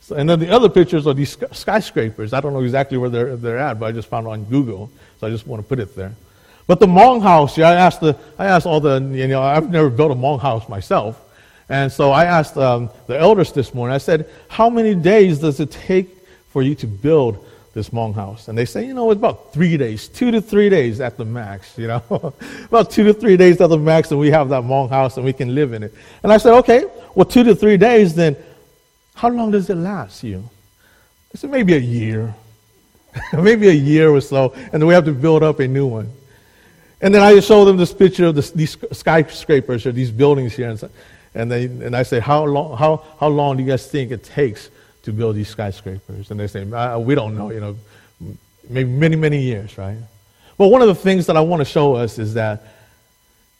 So, 0.00 0.14
and 0.14 0.30
then 0.30 0.38
the 0.38 0.48
other 0.48 0.68
pictures 0.68 1.08
are 1.08 1.12
these 1.12 1.36
skyscrapers. 1.50 2.32
I 2.32 2.40
don't 2.40 2.52
know 2.52 2.62
exactly 2.62 2.98
where 2.98 3.10
they're, 3.10 3.34
they're 3.34 3.58
at, 3.58 3.80
but 3.80 3.86
I 3.86 3.90
just 3.90 4.06
found 4.06 4.28
on 4.28 4.44
Google, 4.44 4.92
so 5.18 5.26
I 5.26 5.30
just 5.30 5.44
want 5.44 5.60
to 5.60 5.68
put 5.68 5.80
it 5.80 5.96
there. 5.96 6.14
But 6.68 6.78
the 6.78 6.86
Hmong 6.86 7.20
house, 7.20 7.58
yeah, 7.58 7.70
I 7.70 7.74
asked, 7.74 8.00
the, 8.00 8.16
I 8.38 8.46
asked 8.46 8.64
all 8.64 8.78
the, 8.78 9.00
you 9.00 9.26
know, 9.26 9.42
I've 9.42 9.68
never 9.68 9.90
built 9.90 10.12
a 10.12 10.14
Hmong 10.14 10.40
house 10.40 10.68
myself. 10.68 11.20
And 11.68 11.90
so 11.90 12.12
I 12.12 12.26
asked 12.26 12.56
um, 12.56 12.88
the 13.08 13.18
elders 13.18 13.50
this 13.50 13.74
morning, 13.74 13.96
I 13.96 13.98
said, 13.98 14.30
how 14.46 14.70
many 14.70 14.94
days 14.94 15.40
does 15.40 15.58
it 15.58 15.72
take 15.72 16.16
for 16.50 16.62
you 16.62 16.76
to 16.76 16.86
build 16.86 17.44
this 17.78 17.90
Hmong 17.90 18.14
house? 18.14 18.48
And 18.48 18.58
they 18.58 18.64
say, 18.64 18.86
you 18.86 18.94
know, 18.94 19.10
it's 19.10 19.18
about 19.18 19.52
three 19.52 19.76
days, 19.76 20.08
two 20.08 20.30
to 20.30 20.40
three 20.40 20.68
days 20.68 21.00
at 21.00 21.16
the 21.16 21.24
max, 21.24 21.78
you 21.78 21.86
know. 21.86 22.02
about 22.66 22.90
two 22.90 23.04
to 23.04 23.14
three 23.14 23.36
days 23.36 23.60
at 23.60 23.70
the 23.70 23.78
max, 23.78 24.10
and 24.10 24.20
we 24.20 24.30
have 24.30 24.48
that 24.50 24.62
Hmong 24.62 24.90
house 24.90 25.16
and 25.16 25.24
we 25.24 25.32
can 25.32 25.54
live 25.54 25.72
in 25.72 25.82
it. 25.82 25.94
And 26.22 26.32
I 26.32 26.36
said, 26.36 26.54
okay, 26.54 26.84
well, 27.14 27.24
two 27.24 27.44
to 27.44 27.54
three 27.54 27.76
days, 27.76 28.14
then 28.14 28.36
how 29.14 29.28
long 29.28 29.50
does 29.50 29.70
it 29.70 29.76
last 29.76 30.22
you? 30.22 30.48
I 31.34 31.38
said, 31.38 31.50
maybe 31.50 31.74
a 31.74 31.80
year. 31.80 32.34
maybe 33.32 33.68
a 33.68 33.72
year 33.72 34.10
or 34.10 34.20
so, 34.20 34.52
and 34.54 34.74
then 34.74 34.86
we 34.86 34.94
have 34.94 35.04
to 35.04 35.12
build 35.12 35.42
up 35.42 35.60
a 35.60 35.68
new 35.68 35.86
one. 35.86 36.12
And 37.00 37.14
then 37.14 37.22
I 37.22 37.38
show 37.40 37.64
them 37.64 37.76
this 37.76 37.94
picture 37.94 38.26
of 38.26 38.34
this, 38.34 38.50
these 38.50 38.76
skyscrapers 38.92 39.86
or 39.86 39.92
these 39.92 40.10
buildings 40.10 40.54
here. 40.54 40.70
And, 40.70 40.90
and, 41.34 41.50
they, 41.50 41.64
and 41.64 41.96
I 41.96 42.02
say, 42.02 42.18
how 42.18 42.44
long, 42.44 42.76
how, 42.76 43.04
how 43.20 43.28
long 43.28 43.56
do 43.56 43.62
you 43.62 43.68
guys 43.68 43.86
think 43.86 44.10
it 44.10 44.24
takes 44.24 44.70
to 45.08 45.12
build 45.12 45.36
these 45.36 45.48
skyscrapers? 45.48 46.30
And 46.30 46.38
they 46.38 46.46
say, 46.46 46.70
uh, 46.70 46.98
we 46.98 47.14
don't 47.14 47.36
know, 47.36 47.50
you 47.50 47.60
know, 47.60 47.76
maybe 48.68 48.90
many, 48.90 49.16
many 49.16 49.40
years, 49.40 49.76
right? 49.78 49.96
But 50.58 50.68
one 50.68 50.82
of 50.82 50.88
the 50.88 50.94
things 50.94 51.26
that 51.26 51.36
I 51.36 51.40
want 51.40 51.60
to 51.60 51.64
show 51.64 51.94
us 51.94 52.18
is 52.18 52.34
that 52.34 52.62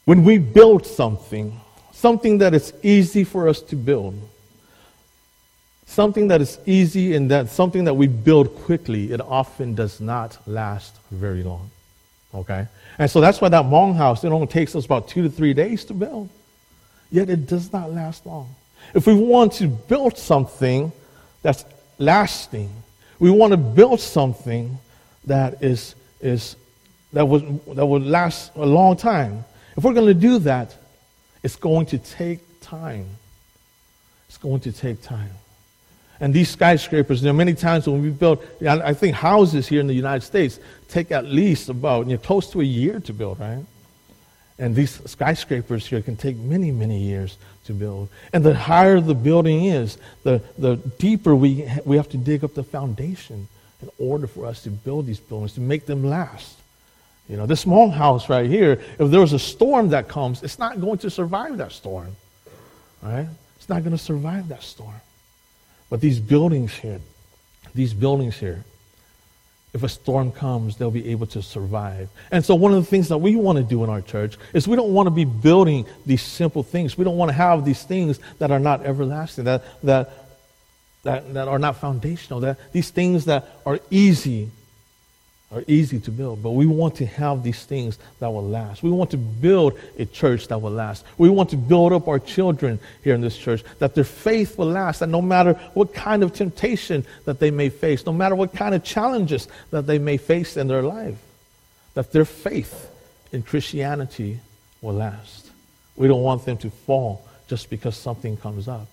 when 0.04 0.24
we 0.24 0.38
build 0.38 0.86
something, 0.86 1.58
something 1.92 2.38
that 2.38 2.54
is 2.54 2.72
easy 2.82 3.24
for 3.24 3.48
us 3.48 3.60
to 3.62 3.76
build, 3.76 4.14
something 5.86 6.28
that 6.28 6.40
is 6.40 6.58
easy 6.66 7.14
and 7.14 7.30
that 7.30 7.48
something 7.48 7.84
that 7.84 7.94
we 7.94 8.06
build 8.06 8.54
quickly, 8.64 9.12
it 9.12 9.20
often 9.20 9.74
does 9.74 10.00
not 10.00 10.36
last 10.46 10.94
very 11.10 11.42
long. 11.42 11.70
Okay? 12.34 12.66
And 12.98 13.10
so 13.10 13.20
that's 13.20 13.40
why 13.40 13.48
that 13.48 13.64
Hmong 13.64 13.96
house, 13.96 14.24
it 14.24 14.28
only 14.28 14.46
takes 14.46 14.76
us 14.76 14.84
about 14.84 15.08
two 15.08 15.22
to 15.22 15.30
three 15.30 15.54
days 15.54 15.84
to 15.86 15.94
build. 15.94 16.28
Yet 17.10 17.30
it 17.30 17.46
does 17.46 17.72
not 17.72 17.92
last 17.92 18.26
long. 18.26 18.54
If 18.94 19.06
we 19.06 19.14
want 19.14 19.52
to 19.54 19.66
build 19.66 20.18
something 20.18 20.92
that's 21.42 21.64
lasting, 21.98 22.70
we 23.18 23.30
want 23.30 23.52
to 23.52 23.56
build 23.56 24.00
something 24.00 24.78
that 25.24 25.62
is, 25.62 25.94
is 26.20 26.56
that 27.12 27.26
would 27.26 27.64
that 27.74 27.86
would 27.86 28.02
last 28.02 28.52
a 28.54 28.66
long 28.66 28.96
time. 28.96 29.44
If 29.76 29.84
we're 29.84 29.94
going 29.94 30.06
to 30.06 30.14
do 30.14 30.38
that, 30.40 30.76
it's 31.42 31.56
going 31.56 31.86
to 31.86 31.98
take 31.98 32.40
time. 32.60 33.06
It's 34.28 34.38
going 34.38 34.60
to 34.60 34.72
take 34.72 35.02
time. 35.02 35.30
And 36.20 36.34
these 36.34 36.50
skyscrapers, 36.50 37.22
there 37.22 37.30
are 37.30 37.36
many 37.36 37.54
times 37.54 37.86
when 37.86 38.02
we 38.02 38.10
build, 38.10 38.44
I 38.66 38.92
think 38.92 39.14
houses 39.14 39.68
here 39.68 39.80
in 39.80 39.86
the 39.86 39.94
United 39.94 40.26
States 40.26 40.58
take 40.88 41.12
at 41.12 41.26
least 41.26 41.68
about 41.68 42.06
you 42.06 42.14
know, 42.14 42.18
close 42.18 42.50
to 42.50 42.60
a 42.60 42.64
year 42.64 42.98
to 43.00 43.12
build, 43.12 43.38
right? 43.38 43.64
And 44.58 44.74
these 44.74 45.00
skyscrapers 45.08 45.86
here 45.86 46.02
can 46.02 46.16
take 46.16 46.36
many, 46.36 46.72
many 46.72 46.98
years 46.98 47.38
to 47.68 47.72
build. 47.72 48.08
And 48.32 48.44
the 48.44 48.54
higher 48.54 49.00
the 49.00 49.14
building 49.14 49.66
is, 49.66 49.96
the, 50.24 50.42
the 50.58 50.76
deeper 50.76 51.34
we, 51.34 51.70
we 51.84 51.96
have 51.96 52.08
to 52.10 52.16
dig 52.16 52.42
up 52.42 52.54
the 52.54 52.64
foundation 52.64 53.48
in 53.80 53.90
order 53.98 54.26
for 54.26 54.44
us 54.44 54.62
to 54.64 54.70
build 54.70 55.06
these 55.06 55.20
buildings, 55.20 55.52
to 55.54 55.60
make 55.60 55.86
them 55.86 56.04
last. 56.04 56.58
You 57.28 57.36
know, 57.36 57.46
this 57.46 57.60
small 57.60 57.90
house 57.90 58.28
right 58.28 58.48
here, 58.48 58.80
if 58.98 59.10
there 59.10 59.20
was 59.20 59.32
a 59.32 59.38
storm 59.38 59.90
that 59.90 60.08
comes, 60.08 60.42
it's 60.42 60.58
not 60.58 60.80
going 60.80 60.98
to 60.98 61.10
survive 61.10 61.58
that 61.58 61.72
storm. 61.72 62.16
Right? 63.02 63.28
It's 63.56 63.68
not 63.68 63.84
going 63.84 63.96
to 63.96 64.02
survive 64.02 64.48
that 64.48 64.62
storm. 64.62 65.00
But 65.90 66.00
these 66.00 66.18
buildings 66.18 66.74
here, 66.74 67.00
these 67.74 67.94
buildings 67.94 68.36
here, 68.36 68.64
if 69.74 69.82
a 69.82 69.88
storm 69.88 70.32
comes, 70.32 70.76
they'll 70.76 70.90
be 70.90 71.10
able 71.10 71.26
to 71.28 71.42
survive. 71.42 72.08
And 72.30 72.44
so, 72.44 72.54
one 72.54 72.72
of 72.72 72.82
the 72.82 72.88
things 72.88 73.08
that 73.08 73.18
we 73.18 73.36
want 73.36 73.58
to 73.58 73.64
do 73.64 73.84
in 73.84 73.90
our 73.90 74.00
church 74.00 74.38
is 74.54 74.66
we 74.66 74.76
don't 74.76 74.92
want 74.92 75.06
to 75.06 75.10
be 75.10 75.24
building 75.24 75.86
these 76.06 76.22
simple 76.22 76.62
things. 76.62 76.96
We 76.96 77.04
don't 77.04 77.16
want 77.16 77.28
to 77.28 77.34
have 77.34 77.64
these 77.64 77.82
things 77.82 78.18
that 78.38 78.50
are 78.50 78.58
not 78.58 78.86
everlasting, 78.86 79.44
that, 79.44 79.64
that, 79.82 80.10
that, 81.02 81.34
that 81.34 81.48
are 81.48 81.58
not 81.58 81.76
foundational, 81.76 82.40
that 82.40 82.72
these 82.72 82.90
things 82.90 83.26
that 83.26 83.46
are 83.66 83.78
easy 83.90 84.50
are 85.50 85.64
easy 85.66 85.98
to 85.98 86.10
build, 86.10 86.42
but 86.42 86.50
we 86.50 86.66
want 86.66 86.96
to 86.96 87.06
have 87.06 87.42
these 87.42 87.64
things 87.64 87.98
that 88.20 88.28
will 88.28 88.46
last. 88.46 88.82
We 88.82 88.90
want 88.90 89.10
to 89.12 89.16
build 89.16 89.78
a 89.98 90.04
church 90.04 90.48
that 90.48 90.60
will 90.60 90.70
last. 90.70 91.06
We 91.16 91.30
want 91.30 91.48
to 91.50 91.56
build 91.56 91.94
up 91.94 92.06
our 92.06 92.18
children 92.18 92.78
here 93.02 93.14
in 93.14 93.22
this 93.22 93.36
church, 93.36 93.64
that 93.78 93.94
their 93.94 94.04
faith 94.04 94.58
will 94.58 94.66
last, 94.66 95.00
that 95.00 95.08
no 95.08 95.22
matter 95.22 95.54
what 95.72 95.94
kind 95.94 96.22
of 96.22 96.34
temptation 96.34 97.06
that 97.24 97.38
they 97.38 97.50
may 97.50 97.70
face, 97.70 98.04
no 98.04 98.12
matter 98.12 98.34
what 98.34 98.52
kind 98.52 98.74
of 98.74 98.84
challenges 98.84 99.48
that 99.70 99.86
they 99.86 99.98
may 99.98 100.18
face 100.18 100.58
in 100.58 100.68
their 100.68 100.82
life, 100.82 101.16
that 101.94 102.12
their 102.12 102.26
faith 102.26 102.90
in 103.32 103.42
Christianity 103.42 104.40
will 104.82 104.94
last. 104.94 105.50
We 105.96 106.08
don't 106.08 106.22
want 106.22 106.44
them 106.44 106.58
to 106.58 106.70
fall 106.70 107.26
just 107.48 107.70
because 107.70 107.96
something 107.96 108.36
comes 108.36 108.68
up. 108.68 108.86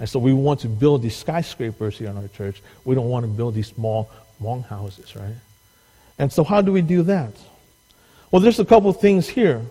And 0.00 0.08
so 0.08 0.18
we 0.18 0.32
want 0.32 0.60
to 0.60 0.68
build 0.68 1.02
these 1.02 1.16
skyscrapers 1.16 1.98
here 1.98 2.08
in 2.08 2.16
our 2.16 2.28
church. 2.28 2.62
We 2.86 2.94
don't 2.94 3.10
want 3.10 3.24
to 3.24 3.30
build 3.30 3.54
these 3.54 3.66
small 3.66 4.10
Hmong 4.40 4.64
houses, 4.64 5.14
right? 5.14 5.34
And 6.18 6.32
so 6.32 6.44
how 6.44 6.60
do 6.60 6.72
we 6.72 6.82
do 6.82 7.02
that? 7.04 7.32
Well, 8.30 8.40
there's 8.42 8.58
a 8.58 8.64
couple 8.64 8.90
of 8.90 9.00
things 9.00 9.28
here 9.28 9.62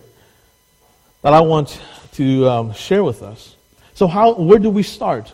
that 1.22 1.34
I 1.34 1.42
want 1.42 1.80
to 2.13 2.48
um, 2.48 2.74
share 2.74 3.04
with 3.04 3.22
us. 3.22 3.56
So 3.94 4.08
how, 4.08 4.34
where 4.34 4.60
do 4.60 4.70
we 4.70 4.84
start? 4.84 5.34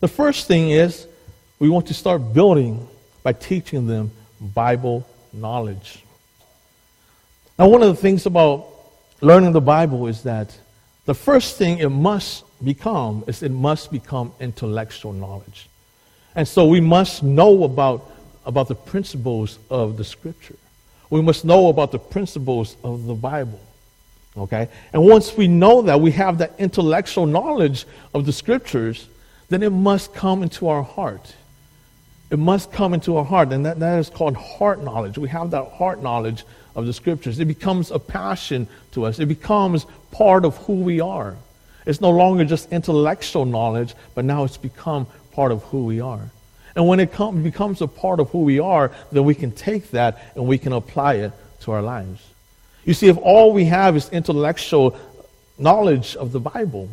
The 0.00 0.08
first 0.08 0.46
thing 0.46 0.70
is 0.70 1.06
we 1.58 1.68
want 1.68 1.86
to 1.88 1.94
start 1.94 2.32
building 2.32 2.88
by 3.22 3.32
teaching 3.32 3.86
them 3.86 4.10
Bible 4.40 5.06
knowledge. 5.32 6.04
Now, 7.58 7.68
one 7.68 7.82
of 7.82 7.88
the 7.88 8.00
things 8.00 8.26
about 8.26 8.66
learning 9.20 9.52
the 9.52 9.60
Bible 9.60 10.06
is 10.06 10.22
that 10.24 10.58
the 11.04 11.14
first 11.14 11.56
thing 11.56 11.78
it 11.78 11.88
must 11.88 12.44
become 12.64 13.24
is 13.26 13.42
it 13.42 13.50
must 13.50 13.92
become 13.92 14.32
intellectual 14.40 15.12
knowledge. 15.12 15.68
And 16.34 16.48
so 16.48 16.66
we 16.66 16.80
must 16.80 17.22
know 17.22 17.64
about, 17.64 18.10
about 18.46 18.68
the 18.68 18.74
principles 18.74 19.58
of 19.70 19.96
the 19.96 20.04
Scripture. 20.04 20.56
We 21.10 21.22
must 21.22 21.44
know 21.44 21.68
about 21.68 21.92
the 21.92 21.98
principles 21.98 22.76
of 22.82 23.06
the 23.06 23.14
Bible. 23.14 23.60
Okay? 24.36 24.68
And 24.92 25.04
once 25.04 25.36
we 25.36 25.48
know 25.48 25.82
that, 25.82 26.00
we 26.00 26.10
have 26.12 26.38
that 26.38 26.54
intellectual 26.58 27.26
knowledge 27.26 27.86
of 28.12 28.26
the 28.26 28.32
Scriptures, 28.32 29.06
then 29.48 29.62
it 29.62 29.70
must 29.70 30.14
come 30.14 30.42
into 30.42 30.68
our 30.68 30.82
heart. 30.82 31.34
It 32.30 32.38
must 32.38 32.72
come 32.72 32.94
into 32.94 33.16
our 33.16 33.24
heart, 33.24 33.52
and 33.52 33.64
that, 33.66 33.78
that 33.78 33.98
is 33.98 34.10
called 34.10 34.36
heart 34.36 34.82
knowledge. 34.82 35.18
We 35.18 35.28
have 35.28 35.50
that 35.52 35.72
heart 35.72 36.02
knowledge 36.02 36.44
of 36.74 36.86
the 36.86 36.92
Scriptures. 36.92 37.38
It 37.38 37.44
becomes 37.44 37.90
a 37.90 37.98
passion 37.98 38.66
to 38.92 39.04
us, 39.04 39.18
it 39.18 39.26
becomes 39.26 39.86
part 40.10 40.44
of 40.44 40.56
who 40.58 40.74
we 40.74 41.00
are. 41.00 41.36
It's 41.86 42.00
no 42.00 42.10
longer 42.10 42.44
just 42.44 42.72
intellectual 42.72 43.44
knowledge, 43.44 43.94
but 44.14 44.24
now 44.24 44.44
it's 44.44 44.56
become 44.56 45.06
part 45.32 45.52
of 45.52 45.62
who 45.64 45.84
we 45.84 46.00
are. 46.00 46.30
And 46.76 46.88
when 46.88 47.00
it 47.00 47.12
come, 47.12 47.42
becomes 47.42 47.80
a 47.80 47.86
part 47.86 48.20
of 48.20 48.30
who 48.30 48.40
we 48.40 48.58
are, 48.58 48.90
then 49.12 49.24
we 49.24 49.34
can 49.34 49.52
take 49.52 49.90
that 49.92 50.20
and 50.34 50.46
we 50.46 50.58
can 50.58 50.72
apply 50.72 51.14
it 51.14 51.32
to 51.60 51.72
our 51.72 51.82
lives. 51.82 52.26
You 52.84 52.94
see, 52.94 53.08
if 53.08 53.16
all 53.18 53.52
we 53.52 53.66
have 53.66 53.96
is 53.96 54.08
intellectual 54.10 54.98
knowledge 55.56 56.16
of 56.16 56.32
the 56.32 56.40
Bible, 56.40 56.88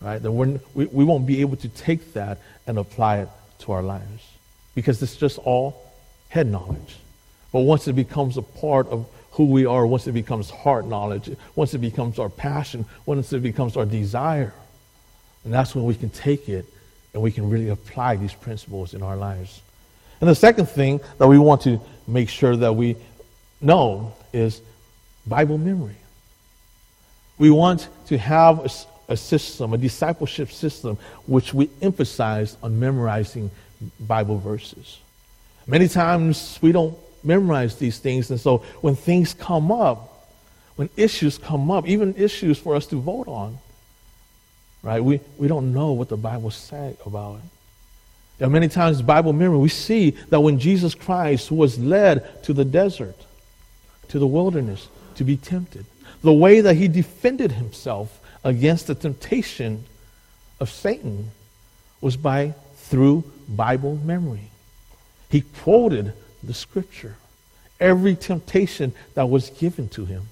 right, 0.00 0.20
then 0.20 0.34
we're, 0.34 0.60
we, 0.74 0.86
we 0.86 1.04
won't 1.04 1.26
be 1.26 1.42
able 1.42 1.56
to 1.56 1.68
take 1.68 2.14
that 2.14 2.38
and 2.66 2.78
apply 2.78 3.18
it 3.18 3.28
to 3.60 3.72
our 3.72 3.82
lives 3.82 4.24
because 4.74 5.02
it's 5.02 5.16
just 5.16 5.38
all 5.38 5.92
head 6.28 6.46
knowledge. 6.46 6.96
But 7.52 7.60
once 7.60 7.86
it 7.86 7.92
becomes 7.92 8.36
a 8.36 8.42
part 8.42 8.88
of 8.88 9.06
who 9.32 9.46
we 9.46 9.66
are, 9.66 9.86
once 9.86 10.06
it 10.06 10.12
becomes 10.12 10.50
heart 10.50 10.86
knowledge, 10.86 11.30
once 11.54 11.74
it 11.74 11.78
becomes 11.78 12.18
our 12.18 12.28
passion, 12.28 12.86
once 13.06 13.32
it 13.32 13.42
becomes 13.42 13.76
our 13.76 13.84
desire, 13.84 14.54
and 15.44 15.52
that's 15.52 15.74
when 15.74 15.84
we 15.84 15.94
can 15.94 16.10
take 16.10 16.48
it 16.48 16.66
and 17.14 17.22
we 17.22 17.30
can 17.30 17.48
really 17.48 17.68
apply 17.68 18.16
these 18.16 18.34
principles 18.34 18.92
in 18.92 19.02
our 19.02 19.16
lives. 19.16 19.62
And 20.20 20.28
the 20.28 20.34
second 20.34 20.66
thing 20.66 21.00
that 21.18 21.26
we 21.26 21.38
want 21.38 21.62
to 21.62 21.80
make 22.06 22.28
sure 22.28 22.56
that 22.56 22.74
we 22.74 22.96
know 23.60 24.14
is 24.32 24.60
Bible 25.26 25.56
memory. 25.56 25.96
We 27.38 27.50
want 27.50 27.88
to 28.06 28.18
have 28.18 28.58
a, 28.60 29.12
a 29.12 29.16
system, 29.16 29.72
a 29.72 29.78
discipleship 29.78 30.50
system, 30.50 30.98
which 31.26 31.54
we 31.54 31.70
emphasize 31.80 32.56
on 32.62 32.78
memorizing 32.78 33.50
Bible 34.00 34.38
verses. 34.38 34.98
Many 35.66 35.88
times 35.88 36.58
we 36.60 36.72
don't 36.72 36.96
memorize 37.22 37.76
these 37.76 37.98
things. 37.98 38.30
And 38.30 38.40
so 38.40 38.58
when 38.82 38.94
things 38.94 39.34
come 39.34 39.72
up, 39.72 40.28
when 40.76 40.90
issues 40.96 41.38
come 41.38 41.70
up, 41.70 41.88
even 41.88 42.14
issues 42.16 42.58
for 42.58 42.74
us 42.76 42.86
to 42.88 42.96
vote 42.96 43.28
on, 43.28 43.58
right, 44.84 45.02
we, 45.02 45.20
we 45.38 45.48
don't 45.48 45.72
know 45.72 45.92
what 45.92 46.08
the 46.08 46.16
Bible 46.16 46.50
said 46.50 46.96
about 47.06 47.36
it. 47.36 48.44
And 48.44 48.52
many 48.52 48.68
times, 48.68 49.00
Bible 49.00 49.32
memory, 49.32 49.58
we 49.58 49.68
see 49.68 50.10
that 50.28 50.40
when 50.40 50.58
Jesus 50.58 50.94
Christ 50.94 51.50
was 51.50 51.78
led 51.78 52.42
to 52.44 52.52
the 52.52 52.64
desert, 52.64 53.16
to 54.08 54.18
the 54.18 54.26
wilderness, 54.26 54.88
to 55.16 55.24
be 55.24 55.36
tempted, 55.36 55.86
the 56.22 56.32
way 56.32 56.60
that 56.60 56.74
he 56.74 56.88
defended 56.88 57.52
himself 57.52 58.20
against 58.42 58.86
the 58.86 58.94
temptation 58.94 59.84
of 60.60 60.70
Satan 60.70 61.30
was 62.00 62.16
by 62.16 62.54
through 62.76 63.24
Bible 63.48 63.96
memory. 64.04 64.50
He 65.30 65.40
quoted 65.40 66.12
the 66.42 66.54
scripture. 66.54 67.16
Every 67.80 68.14
temptation 68.14 68.92
that 69.14 69.28
was 69.28 69.50
given 69.50 69.88
to 69.90 70.04
him, 70.04 70.28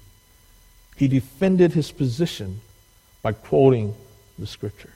he 0.95 1.07
defended 1.07 1.73
his 1.73 1.91
position 1.91 2.61
by 3.21 3.33
quoting 3.33 3.95
the 4.39 4.47
scripture. 4.47 4.89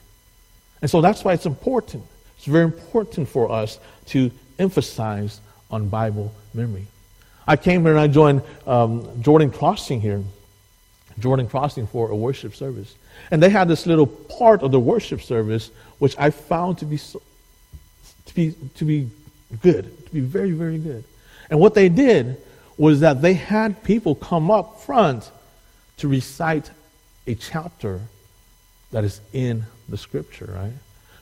And 0.80 0.90
so 0.90 1.00
that's 1.00 1.24
why 1.24 1.32
it's 1.32 1.46
important. 1.46 2.04
It's 2.36 2.46
very 2.46 2.64
important 2.64 3.28
for 3.28 3.50
us 3.50 3.78
to 4.06 4.30
emphasize 4.58 5.40
on 5.70 5.88
Bible 5.88 6.32
memory. 6.54 6.86
I 7.46 7.56
came 7.56 7.82
here 7.82 7.92
and 7.92 8.00
I 8.00 8.08
joined 8.08 8.42
um, 8.66 9.22
Jordan 9.22 9.50
Crossing 9.50 10.00
here, 10.00 10.22
Jordan 11.18 11.48
Crossing 11.48 11.86
for 11.86 12.10
a 12.10 12.16
worship 12.16 12.54
service. 12.54 12.94
And 13.30 13.42
they 13.42 13.50
had 13.50 13.68
this 13.68 13.86
little 13.86 14.06
part 14.06 14.62
of 14.62 14.70
the 14.70 14.80
worship 14.80 15.22
service 15.22 15.70
which 15.98 16.16
I 16.18 16.30
found 16.30 16.78
to 16.78 16.84
be, 16.84 16.96
so, 16.96 17.20
to 18.26 18.34
be, 18.34 18.54
to 18.76 18.84
be 18.84 19.10
good, 19.62 20.06
to 20.06 20.12
be 20.12 20.20
very, 20.20 20.52
very 20.52 20.78
good. 20.78 21.04
And 21.50 21.58
what 21.58 21.74
they 21.74 21.88
did 21.88 22.36
was 22.76 23.00
that 23.00 23.22
they 23.22 23.34
had 23.34 23.82
people 23.82 24.14
come 24.14 24.50
up 24.50 24.80
front 24.82 25.30
to 25.96 26.08
recite 26.08 26.70
a 27.26 27.34
chapter 27.34 28.00
that 28.90 29.04
is 29.04 29.20
in 29.32 29.64
the 29.88 29.96
scripture, 29.96 30.50
right? 30.54 30.72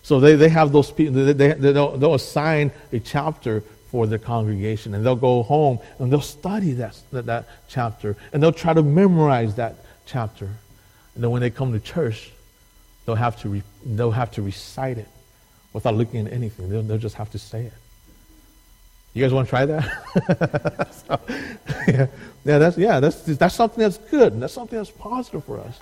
So 0.02 0.20
they, 0.20 0.36
they 0.36 0.48
have 0.48 0.72
those 0.72 0.90
people, 0.90 1.14
they, 1.14 1.32
they, 1.32 1.52
they'll, 1.52 1.96
they'll 1.96 2.14
assign 2.14 2.70
a 2.92 3.00
chapter 3.00 3.62
for 3.90 4.06
their 4.06 4.18
congregation 4.18 4.94
and 4.94 5.04
they'll 5.04 5.16
go 5.16 5.42
home 5.42 5.78
and 5.98 6.12
they'll 6.12 6.20
study 6.20 6.72
that, 6.72 6.96
that, 7.12 7.26
that 7.26 7.48
chapter 7.68 8.16
and 8.32 8.42
they'll 8.42 8.52
try 8.52 8.72
to 8.72 8.82
memorize 8.82 9.56
that 9.56 9.76
chapter. 10.06 10.46
And 11.14 11.24
then 11.24 11.30
when 11.30 11.40
they 11.40 11.50
come 11.50 11.72
to 11.72 11.80
church, 11.80 12.30
they'll 13.04 13.14
have 13.14 13.40
to, 13.42 13.48
re, 13.48 13.62
they'll 13.84 14.10
have 14.10 14.30
to 14.32 14.42
recite 14.42 14.98
it 14.98 15.08
without 15.72 15.94
looking 15.94 16.26
at 16.26 16.32
anything. 16.32 16.68
They'll, 16.68 16.82
they'll 16.82 16.98
just 16.98 17.16
have 17.16 17.30
to 17.30 17.38
say 17.38 17.64
it. 17.64 17.72
You 19.16 19.22
guys 19.22 19.32
want 19.32 19.46
to 19.46 19.50
try 19.50 19.64
that? 19.64 20.94
so, 21.08 21.20
yeah, 21.88 22.06
yeah, 22.44 22.58
that's 22.58 22.76
yeah, 22.76 23.00
that's 23.00 23.22
that's 23.22 23.54
something 23.54 23.80
that's 23.80 23.96
good. 23.96 24.34
and 24.34 24.42
That's 24.42 24.52
something 24.52 24.76
that's 24.76 24.90
positive 24.90 25.42
for 25.42 25.58
us. 25.58 25.78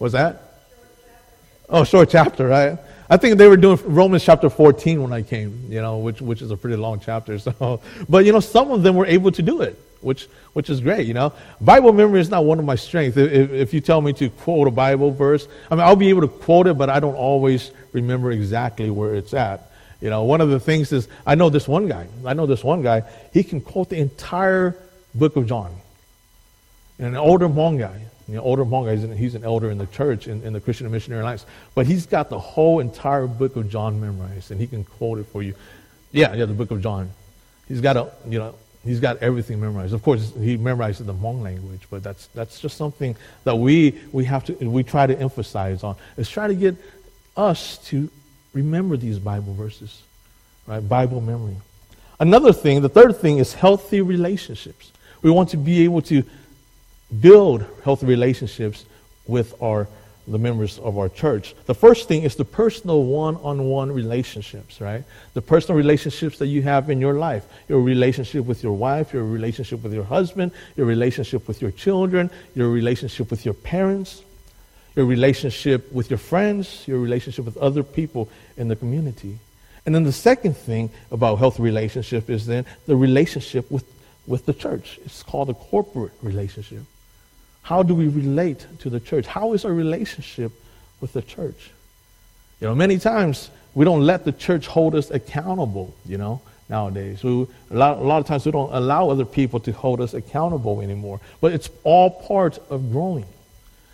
Was 0.00 0.10
that? 0.10 0.53
Oh, 1.68 1.84
short 1.84 2.10
chapter, 2.10 2.46
right? 2.46 2.78
I 3.08 3.16
think 3.16 3.38
they 3.38 3.48
were 3.48 3.56
doing 3.56 3.78
Romans 3.84 4.24
chapter 4.24 4.48
14 4.50 5.02
when 5.02 5.12
I 5.12 5.22
came, 5.22 5.66
you 5.68 5.80
know, 5.80 5.98
which 5.98 6.20
which 6.20 6.42
is 6.42 6.50
a 6.50 6.56
pretty 6.56 6.76
long 6.76 7.00
chapter. 7.00 7.38
So, 7.44 7.80
but 8.08 8.24
you 8.24 8.32
know, 8.32 8.40
some 8.40 8.70
of 8.70 8.82
them 8.82 8.96
were 8.96 9.06
able 9.06 9.30
to 9.32 9.42
do 9.42 9.62
it, 9.62 9.78
which 10.00 10.28
which 10.52 10.70
is 10.70 10.80
great. 10.80 11.06
You 11.06 11.14
know, 11.14 11.32
Bible 11.60 11.92
memory 11.92 12.20
is 12.20 12.30
not 12.30 12.44
one 12.44 12.58
of 12.58 12.64
my 12.64 12.74
strengths. 12.74 13.16
If, 13.16 13.50
if 13.50 13.74
you 13.74 13.80
tell 13.80 14.00
me 14.00 14.12
to 14.14 14.30
quote 14.30 14.68
a 14.68 14.70
Bible 14.70 15.10
verse, 15.10 15.48
I 15.70 15.74
mean, 15.74 15.84
I'll 15.84 15.96
be 15.96 16.08
able 16.08 16.22
to 16.22 16.28
quote 16.28 16.66
it, 16.66 16.78
but 16.78 16.90
I 16.90 17.00
don't 17.00 17.14
always 17.14 17.70
remember 17.92 18.30
exactly 18.30 18.90
where 18.90 19.14
it's 19.14 19.34
at. 19.34 19.70
You 20.00 20.10
know, 20.10 20.24
one 20.24 20.40
of 20.40 20.50
the 20.50 20.60
things 20.60 20.92
is, 20.92 21.08
I 21.26 21.34
know 21.34 21.48
this 21.48 21.66
one 21.66 21.88
guy. 21.88 22.06
I 22.26 22.34
know 22.34 22.46
this 22.46 22.62
one 22.62 22.82
guy. 22.82 23.04
He 23.32 23.42
can 23.42 23.60
quote 23.60 23.88
the 23.88 23.98
entire 23.98 24.76
book 25.14 25.36
of 25.36 25.46
John. 25.46 25.74
And 26.98 27.08
an 27.08 27.16
older 27.16 27.48
Hmong 27.48 27.78
guy. 27.78 28.04
You 28.28 28.36
know, 28.36 28.42
older 28.42 28.64
Hmong 28.64 28.86
guy, 28.86 28.94
he's 28.94 29.04
an, 29.04 29.16
he's 29.16 29.34
an 29.34 29.44
elder 29.44 29.70
in 29.70 29.78
the 29.78 29.86
church, 29.86 30.28
in, 30.28 30.42
in 30.42 30.52
the 30.52 30.60
Christian 30.60 30.90
Missionary 30.90 31.22
Alliance. 31.22 31.44
But 31.74 31.86
he's 31.86 32.06
got 32.06 32.30
the 32.30 32.38
whole 32.38 32.80
entire 32.80 33.26
book 33.26 33.56
of 33.56 33.68
John 33.70 34.00
memorized, 34.00 34.50
and 34.50 34.60
he 34.60 34.66
can 34.66 34.84
quote 34.84 35.18
it 35.18 35.24
for 35.24 35.42
you. 35.42 35.54
Yeah, 36.10 36.34
yeah, 36.34 36.46
the 36.46 36.54
book 36.54 36.70
of 36.70 36.82
John. 36.82 37.10
He's 37.68 37.80
got 37.80 37.96
a, 37.96 38.10
you 38.28 38.38
know, 38.38 38.54
he's 38.84 39.00
got 39.00 39.18
everything 39.18 39.60
memorized. 39.60 39.92
Of 39.92 40.02
course, 40.02 40.32
he 40.38 40.56
memorizes 40.56 41.04
the 41.04 41.14
Hmong 41.14 41.42
language, 41.42 41.82
but 41.90 42.02
that's 42.02 42.26
that's 42.28 42.60
just 42.60 42.76
something 42.76 43.16
that 43.44 43.56
we 43.56 44.00
we 44.12 44.24
have 44.24 44.44
to 44.44 44.52
we 44.54 44.82
try 44.82 45.06
to 45.06 45.18
emphasize 45.18 45.82
on. 45.82 45.96
Is 46.16 46.30
try 46.30 46.46
to 46.46 46.54
get 46.54 46.76
us 47.36 47.78
to 47.88 48.08
remember 48.52 48.96
these 48.96 49.18
Bible 49.18 49.54
verses, 49.54 50.02
right? 50.66 50.80
Bible 50.80 51.20
memory. 51.20 51.56
Another 52.20 52.52
thing, 52.52 52.80
the 52.80 52.88
third 52.88 53.16
thing 53.16 53.38
is 53.38 53.52
healthy 53.54 54.00
relationships. 54.00 54.92
We 55.20 55.30
want 55.30 55.50
to 55.50 55.56
be 55.56 55.84
able 55.84 56.02
to 56.02 56.22
build 57.20 57.64
healthy 57.84 58.06
relationships 58.06 58.84
with 59.26 59.54
our 59.62 59.86
the 60.26 60.38
members 60.38 60.78
of 60.78 60.96
our 60.96 61.08
church. 61.08 61.54
The 61.66 61.74
first 61.74 62.08
thing 62.08 62.22
is 62.22 62.36
the 62.36 62.44
personal 62.44 63.04
one-on-one 63.04 63.92
relationships, 63.92 64.80
right? 64.80 65.04
The 65.34 65.42
personal 65.42 65.76
relationships 65.76 66.38
that 66.38 66.46
you 66.46 66.62
have 66.62 66.88
in 66.88 67.00
your 67.00 67.14
life. 67.14 67.44
Your 67.68 67.82
relationship 67.82 68.46
with 68.46 68.62
your 68.62 68.72
wife, 68.72 69.12
your 69.12 69.24
relationship 69.24 69.82
with 69.82 69.92
your 69.92 70.04
husband, 70.04 70.52
your 70.76 70.86
relationship 70.86 71.46
with 71.46 71.60
your 71.60 71.72
children, 71.72 72.30
your 72.54 72.70
relationship 72.70 73.30
with 73.30 73.44
your 73.44 73.54
parents, 73.54 74.22
your 74.96 75.04
relationship 75.04 75.92
with 75.92 76.08
your 76.08 76.18
friends, 76.18 76.84
your 76.86 77.00
relationship 77.00 77.44
with 77.44 77.58
other 77.58 77.82
people 77.82 78.30
in 78.56 78.68
the 78.68 78.76
community. 78.76 79.38
And 79.84 79.94
then 79.94 80.04
the 80.04 80.12
second 80.12 80.56
thing 80.56 80.88
about 81.10 81.36
healthy 81.36 81.62
relationship 81.62 82.30
is 82.30 82.46
then 82.46 82.64
the 82.86 82.96
relationship 82.96 83.70
with, 83.70 83.84
with 84.26 84.46
the 84.46 84.54
church. 84.54 84.98
It's 85.04 85.22
called 85.22 85.50
a 85.50 85.54
corporate 85.54 86.12
relationship. 86.22 86.84
How 87.64 87.82
do 87.82 87.94
we 87.94 88.08
relate 88.08 88.66
to 88.80 88.90
the 88.90 89.00
church? 89.00 89.26
How 89.26 89.54
is 89.54 89.64
our 89.64 89.72
relationship 89.72 90.52
with 91.00 91.14
the 91.14 91.22
church? 91.22 91.70
You 92.60 92.68
know, 92.68 92.74
many 92.74 92.98
times 92.98 93.50
we 93.74 93.86
don't 93.86 94.02
let 94.02 94.24
the 94.24 94.32
church 94.32 94.66
hold 94.66 94.94
us 94.94 95.10
accountable, 95.10 95.94
you 96.04 96.18
know, 96.18 96.42
nowadays. 96.68 97.24
We, 97.24 97.46
a, 97.70 97.74
lot, 97.74 97.96
a 97.98 98.02
lot 98.02 98.18
of 98.18 98.26
times 98.26 98.44
we 98.44 98.52
don't 98.52 98.72
allow 98.72 99.08
other 99.08 99.24
people 99.24 99.60
to 99.60 99.72
hold 99.72 100.02
us 100.02 100.12
accountable 100.12 100.82
anymore. 100.82 101.20
But 101.40 101.52
it's 101.52 101.70
all 101.84 102.10
part 102.10 102.58
of 102.68 102.92
growing. 102.92 103.24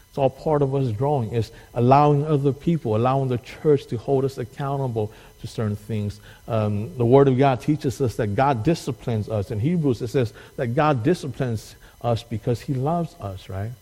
It's 0.08 0.18
all 0.18 0.30
part 0.30 0.62
of 0.62 0.74
us 0.74 0.90
growing. 0.90 1.32
It's 1.32 1.52
allowing 1.72 2.26
other 2.26 2.52
people, 2.52 2.96
allowing 2.96 3.28
the 3.28 3.38
church 3.38 3.86
to 3.86 3.96
hold 3.96 4.24
us 4.24 4.36
accountable 4.36 5.12
to 5.40 5.46
certain 5.46 5.76
things. 5.76 6.20
Um, 6.48 6.96
the 6.96 7.06
Word 7.06 7.28
of 7.28 7.36
God 7.38 7.60
teaches 7.60 8.00
us 8.00 8.16
that 8.16 8.34
God 8.34 8.62
disciplines 8.64 9.28
us. 9.28 9.50
In 9.50 9.60
Hebrews, 9.60 10.02
it 10.02 10.08
says 10.08 10.32
that 10.56 10.68
God 10.68 11.02
disciplines 11.02 11.74
us 12.02 12.22
because 12.22 12.60
He 12.60 12.74
loves 12.74 13.14
us, 13.20 13.48
right? 13.48 13.72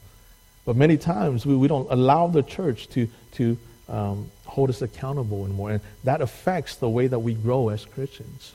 But 0.65 0.77
many 0.77 0.97
times 0.97 1.47
we, 1.47 1.57
we 1.57 1.69
don't 1.69 1.91
allow 1.91 2.27
the 2.27 2.43
church 2.43 2.89
to, 2.91 3.09
to 3.33 3.59
um, 3.89 4.31
hold 4.45 4.71
us 4.71 4.83
accountable 4.83 5.45
anymore. 5.45 5.71
And 5.71 5.81
that 6.05 6.21
affects 6.21 6.77
the 6.77 6.89
way 6.89 7.07
that 7.07 7.19
we 7.19 7.35
grow 7.35 7.71
as 7.71 7.85
Christians, 7.85 8.55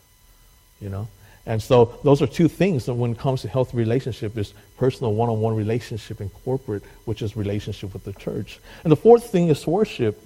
you 0.79 0.89
know? 0.89 1.07
And 1.45 1.62
so 1.62 2.00
those 2.03 2.22
are 2.22 2.27
two 2.27 2.48
things 2.48 2.86
that 2.86 2.93
when 2.93 3.12
it 3.12 3.17
comes 3.17 3.41
to 3.41 3.50
healthy 3.50 3.75
relationship 3.75 4.38
is 4.38 4.53
personal 4.77 5.13
one-on-one 5.13 5.55
relationship 5.55 6.22
and 6.22 6.31
corporate, 6.45 6.83
which 7.03 7.22
is 7.22 7.36
relationship 7.36 7.91
with 7.93 8.05
the 8.05 8.13
church. 8.13 8.60
And 8.83 8.91
the 8.91 8.95
fourth 8.95 9.29
thing 9.29 9.50
is 9.50 9.67
worship. 9.67 10.22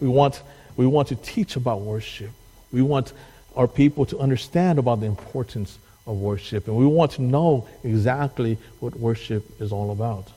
We 0.00 0.08
want, 0.08 0.42
we 0.76 0.86
want 0.86 1.08
to 1.08 1.16
teach 1.16 1.56
about 1.56 1.80
worship. 1.80 2.30
We 2.72 2.82
want 2.82 3.12
our 3.56 3.68
people 3.68 4.06
to 4.06 4.18
understand 4.18 4.78
about 4.78 5.00
the 5.00 5.06
importance 5.06 5.78
of 6.06 6.18
worship. 6.18 6.68
And 6.68 6.76
we 6.76 6.86
want 6.86 7.12
to 7.12 7.22
know 7.22 7.68
exactly 7.84 8.58
what 8.80 8.96
worship 8.96 9.60
is 9.60 9.72
all 9.72 9.90
about. 9.90 10.28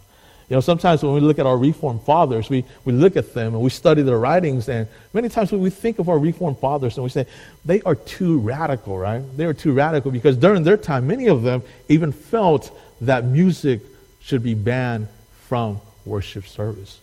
You 0.49 0.55
know, 0.55 0.61
sometimes 0.61 1.01
when 1.01 1.13
we 1.13 1.21
look 1.21 1.39
at 1.39 1.47
our 1.47 1.57
Reformed 1.57 2.03
fathers, 2.03 2.51
we, 2.51 2.65
we 2.83 2.93
look 2.93 3.17
at 3.17 3.33
them 3.33 3.55
and 3.55 3.63
we 3.63 3.71
study 3.71 4.03
their 4.03 4.19
writings, 4.19 4.69
and 4.69 4.87
many 5.11 5.27
times 5.27 5.51
we 5.51 5.71
think 5.71 5.97
of 5.97 6.07
our 6.07 6.19
Reformed 6.19 6.59
fathers 6.59 6.97
and 6.97 7.03
we 7.03 7.09
say, 7.09 7.25
they 7.63 7.81
are 7.81 7.95
too 7.95 8.37
radical, 8.39 8.95
right? 8.95 9.23
They 9.37 9.45
are 9.45 9.55
too 9.55 9.73
radical 9.73 10.11
because 10.11 10.37
during 10.37 10.63
their 10.63 10.77
time, 10.77 11.07
many 11.07 11.27
of 11.27 11.41
them 11.41 11.63
even 11.89 12.11
felt 12.11 12.77
that 13.01 13.25
music 13.25 13.81
should 14.19 14.43
be 14.43 14.53
banned 14.53 15.07
from 15.47 15.81
worship 16.05 16.45
service. 16.45 16.99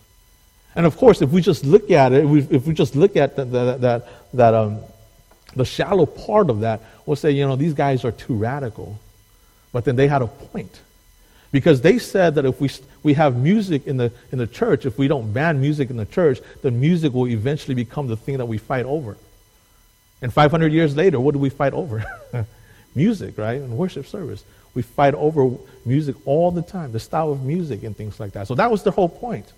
And 0.75 0.85
of 0.85 0.97
course, 0.97 1.21
if 1.21 1.29
we 1.29 1.41
just 1.41 1.65
look 1.65 1.91
at 1.91 2.13
it, 2.13 2.25
if 2.51 2.65
we 2.65 2.73
just 2.73 2.95
look 2.95 3.15
at 3.15 3.35
that, 3.35 3.51
that, 3.51 3.81
that, 3.81 4.07
that 4.33 4.53
um, 4.53 4.79
the 5.55 5.65
shallow 5.65 6.05
part 6.05 6.49
of 6.49 6.61
that, 6.61 6.81
we'll 7.05 7.15
say, 7.15 7.31
you 7.31 7.45
know, 7.45 7.55
these 7.55 7.73
guys 7.73 8.03
are 8.03 8.11
too 8.11 8.33
radical. 8.33 8.99
But 9.71 9.85
then 9.85 9.95
they 9.95 10.07
had 10.07 10.21
a 10.21 10.27
point. 10.27 10.81
Because 11.51 11.81
they 11.81 11.99
said 11.99 12.35
that 12.35 12.45
if 12.45 12.59
we, 12.59 12.71
we 13.03 13.13
have 13.13 13.35
music 13.35 13.85
in 13.85 13.97
the, 13.97 14.11
in 14.31 14.39
the 14.39 14.47
church, 14.47 14.87
if 14.87 14.97
we 14.97 15.07
don't 15.07 15.31
ban 15.31 15.61
music 15.61 15.91
in 15.91 15.97
the 15.97 16.05
church, 16.05 16.39
then 16.63 16.79
music 16.79 17.13
will 17.13 17.27
eventually 17.27 17.75
become 17.75 18.07
the 18.07 18.17
thing 18.17 18.37
that 18.37 18.47
we 18.47 18.57
fight 18.57 18.85
over. 18.85 19.17
And 20.23 20.33
500 20.33 20.71
years 20.73 20.95
later, 20.95 21.19
what 21.19 21.33
do 21.33 21.39
we 21.39 21.49
fight 21.49 21.73
over? 21.73 22.03
music, 22.95 23.37
right? 23.37 23.61
In 23.61 23.77
worship 23.77 24.07
service. 24.07 24.43
We 24.73 24.81
fight 24.81 25.13
over 25.13 25.55
music 25.85 26.15
all 26.25 26.49
the 26.49 26.63
time, 26.63 26.91
the 26.91 26.99
style 26.99 27.31
of 27.31 27.43
music 27.43 27.83
and 27.83 27.95
things 27.95 28.19
like 28.19 28.31
that. 28.31 28.47
So 28.47 28.55
that 28.55 28.71
was 28.71 28.81
the 28.81 28.89
whole 28.89 29.09
point 29.09 29.51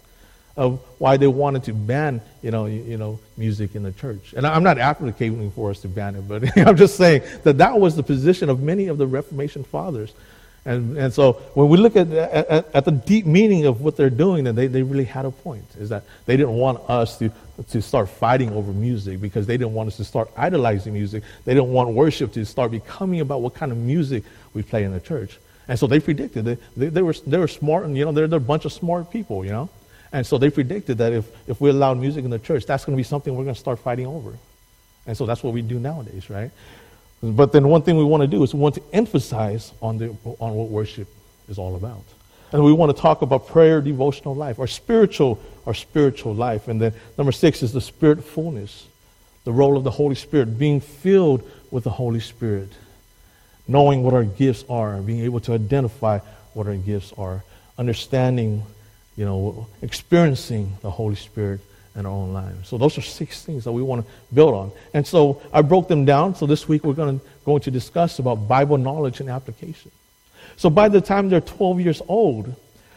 of 0.57 0.79
why 0.99 1.17
they 1.17 1.27
wanted 1.27 1.63
to 1.63 1.73
ban, 1.73 2.21
you 2.41 2.51
know, 2.51 2.65
you, 2.65 2.81
you 2.83 2.97
know, 2.97 3.19
music 3.35 3.75
in 3.75 3.83
the 3.83 3.91
church. 3.91 4.33
And 4.35 4.47
I'm 4.47 4.63
not 4.63 4.77
advocating 4.77 5.51
for 5.51 5.69
us 5.71 5.81
to 5.81 5.87
ban 5.87 6.15
it, 6.15 6.27
but 6.27 6.57
I'm 6.67 6.77
just 6.77 6.95
saying 6.95 7.23
that 7.43 7.57
that 7.57 7.79
was 7.79 7.95
the 7.95 8.03
position 8.03 8.49
of 8.49 8.61
many 8.61 8.87
of 8.87 8.97
the 8.97 9.07
Reformation 9.07 9.63
fathers 9.63 10.13
and, 10.65 10.97
and 10.97 11.13
so 11.13 11.33
when 11.53 11.69
we 11.69 11.77
look 11.77 11.95
at, 11.95 12.11
at, 12.11 12.73
at, 12.73 12.85
the 12.85 12.91
deep 12.91 13.27
meaning 13.27 13.67
of 13.67 13.81
what 13.81 13.95
they're 13.95 14.09
doing, 14.09 14.45
then 14.45 14.55
they, 14.55 14.65
they 14.65 14.81
really 14.81 15.03
had 15.03 15.23
a 15.23 15.29
point, 15.29 15.63
is 15.77 15.89
that 15.89 16.03
they 16.25 16.35
didn't 16.35 16.55
want 16.55 16.89
us 16.89 17.19
to, 17.19 17.31
to 17.69 17.83
start 17.83 18.09
fighting 18.09 18.51
over 18.51 18.73
music 18.73 19.21
because 19.21 19.45
they 19.45 19.57
didn't 19.57 19.75
want 19.75 19.87
us 19.87 19.97
to 19.97 20.03
start 20.03 20.31
idolizing 20.35 20.93
music. 20.93 21.23
They 21.45 21.53
didn't 21.53 21.71
want 21.71 21.93
worship 21.93 22.33
to 22.33 22.43
start 22.45 22.71
becoming 22.71 23.19
about 23.19 23.43
what 23.43 23.53
kind 23.53 23.71
of 23.71 23.77
music 23.77 24.23
we 24.55 24.63
play 24.63 24.83
in 24.83 24.91
the 24.91 24.99
church. 24.99 25.37
And 25.67 25.77
so 25.77 25.85
they 25.85 25.99
predicted, 25.99 26.45
they, 26.45 26.57
they, 26.75 26.87
they, 26.87 27.01
were, 27.03 27.13
they 27.27 27.37
were 27.37 27.47
smart, 27.47 27.85
and 27.85 27.95
you 27.95 28.05
know, 28.05 28.11
they're, 28.11 28.27
they're 28.27 28.37
a 28.37 28.41
bunch 28.41 28.65
of 28.65 28.73
smart 28.73 29.11
people, 29.11 29.45
you 29.45 29.51
know. 29.51 29.69
And 30.11 30.25
so 30.25 30.37
they 30.37 30.49
predicted 30.49 30.99
that 30.99 31.13
if, 31.13 31.25
if 31.47 31.59
we 31.59 31.69
allow 31.69 31.93
music 31.93 32.23
in 32.23 32.31
the 32.31 32.39
church, 32.39 32.65
that's 32.65 32.85
going 32.85 32.95
to 32.95 32.99
be 32.99 33.03
something 33.03 33.35
we're 33.35 33.43
going 33.43 33.55
to 33.55 33.59
start 33.59 33.79
fighting 33.79 34.07
over. 34.07 34.33
And 35.05 35.15
so 35.15 35.25
that's 35.25 35.43
what 35.43 35.53
we 35.53 35.61
do 35.61 35.79
nowadays, 35.79 36.29
right? 36.29 36.51
But 37.21 37.51
then 37.51 37.67
one 37.67 37.81
thing 37.81 37.97
we 37.97 38.03
want 38.03 38.21
to 38.21 38.27
do 38.27 38.43
is 38.43 38.53
we 38.53 38.59
want 38.59 38.75
to 38.75 38.83
emphasize 38.93 39.71
on, 39.81 39.97
the, 39.97 40.15
on 40.39 40.53
what 40.53 40.69
worship 40.69 41.07
is 41.47 41.57
all 41.57 41.75
about. 41.75 42.03
And 42.51 42.63
we 42.63 42.71
want 42.71 42.95
to 42.95 43.01
talk 43.01 43.21
about 43.21 43.47
prayer, 43.47 43.81
devotional 43.81 44.35
life, 44.35 44.59
our 44.59 44.67
spiritual, 44.67 45.39
our 45.65 45.73
spiritual 45.73 46.33
life. 46.33 46.67
And 46.67 46.79
then 46.79 46.93
number 47.17 47.31
six 47.31 47.63
is 47.63 47.73
the 47.73 47.81
spirit 47.81 48.23
fullness, 48.23 48.87
the 49.43 49.51
role 49.51 49.77
of 49.77 49.83
the 49.83 49.91
Holy 49.91 50.15
Spirit, 50.15 50.57
being 50.57 50.79
filled 50.79 51.49
with 51.71 51.83
the 51.83 51.89
Holy 51.89 52.19
Spirit, 52.19 52.69
knowing 53.67 54.03
what 54.03 54.13
our 54.13 54.23
gifts 54.23 54.63
are, 54.69 55.01
being 55.01 55.21
able 55.21 55.39
to 55.41 55.53
identify 55.53 56.19
what 56.53 56.67
our 56.67 56.75
gifts 56.75 57.11
are, 57.17 57.43
understanding, 57.77 58.63
you 59.15 59.25
know, 59.25 59.67
experiencing 59.81 60.77
the 60.81 60.91
Holy 60.91 61.15
Spirit 61.15 61.61
in 61.95 62.05
our 62.05 62.11
own 62.11 62.33
lives. 62.33 62.67
So 62.67 62.77
those 62.77 62.97
are 62.97 63.01
six 63.01 63.43
things 63.43 63.63
that 63.63 63.71
we 63.71 63.81
want 63.81 64.05
to 64.05 64.11
build 64.33 64.53
on. 64.53 64.71
And 64.93 65.07
so 65.07 65.41
I 65.53 65.61
broke 65.61 65.87
them 65.87 66.03
down. 66.03 66.35
So 66.35 66.45
this 66.45 66.67
week 66.67 66.83
we're 66.83 66.93
going 66.93 67.19
to, 67.19 67.25
going 67.45 67.61
to 67.61 67.71
discuss 67.71 68.19
about 68.19 68.47
Bible 68.47 68.77
knowledge 68.77 69.21
and 69.21 69.29
application. 69.29 69.91
So 70.57 70.69
by 70.69 70.89
the 70.89 71.01
time 71.01 71.29
they're 71.29 71.41
12 71.41 71.79
years 71.79 72.01
old, 72.07 72.53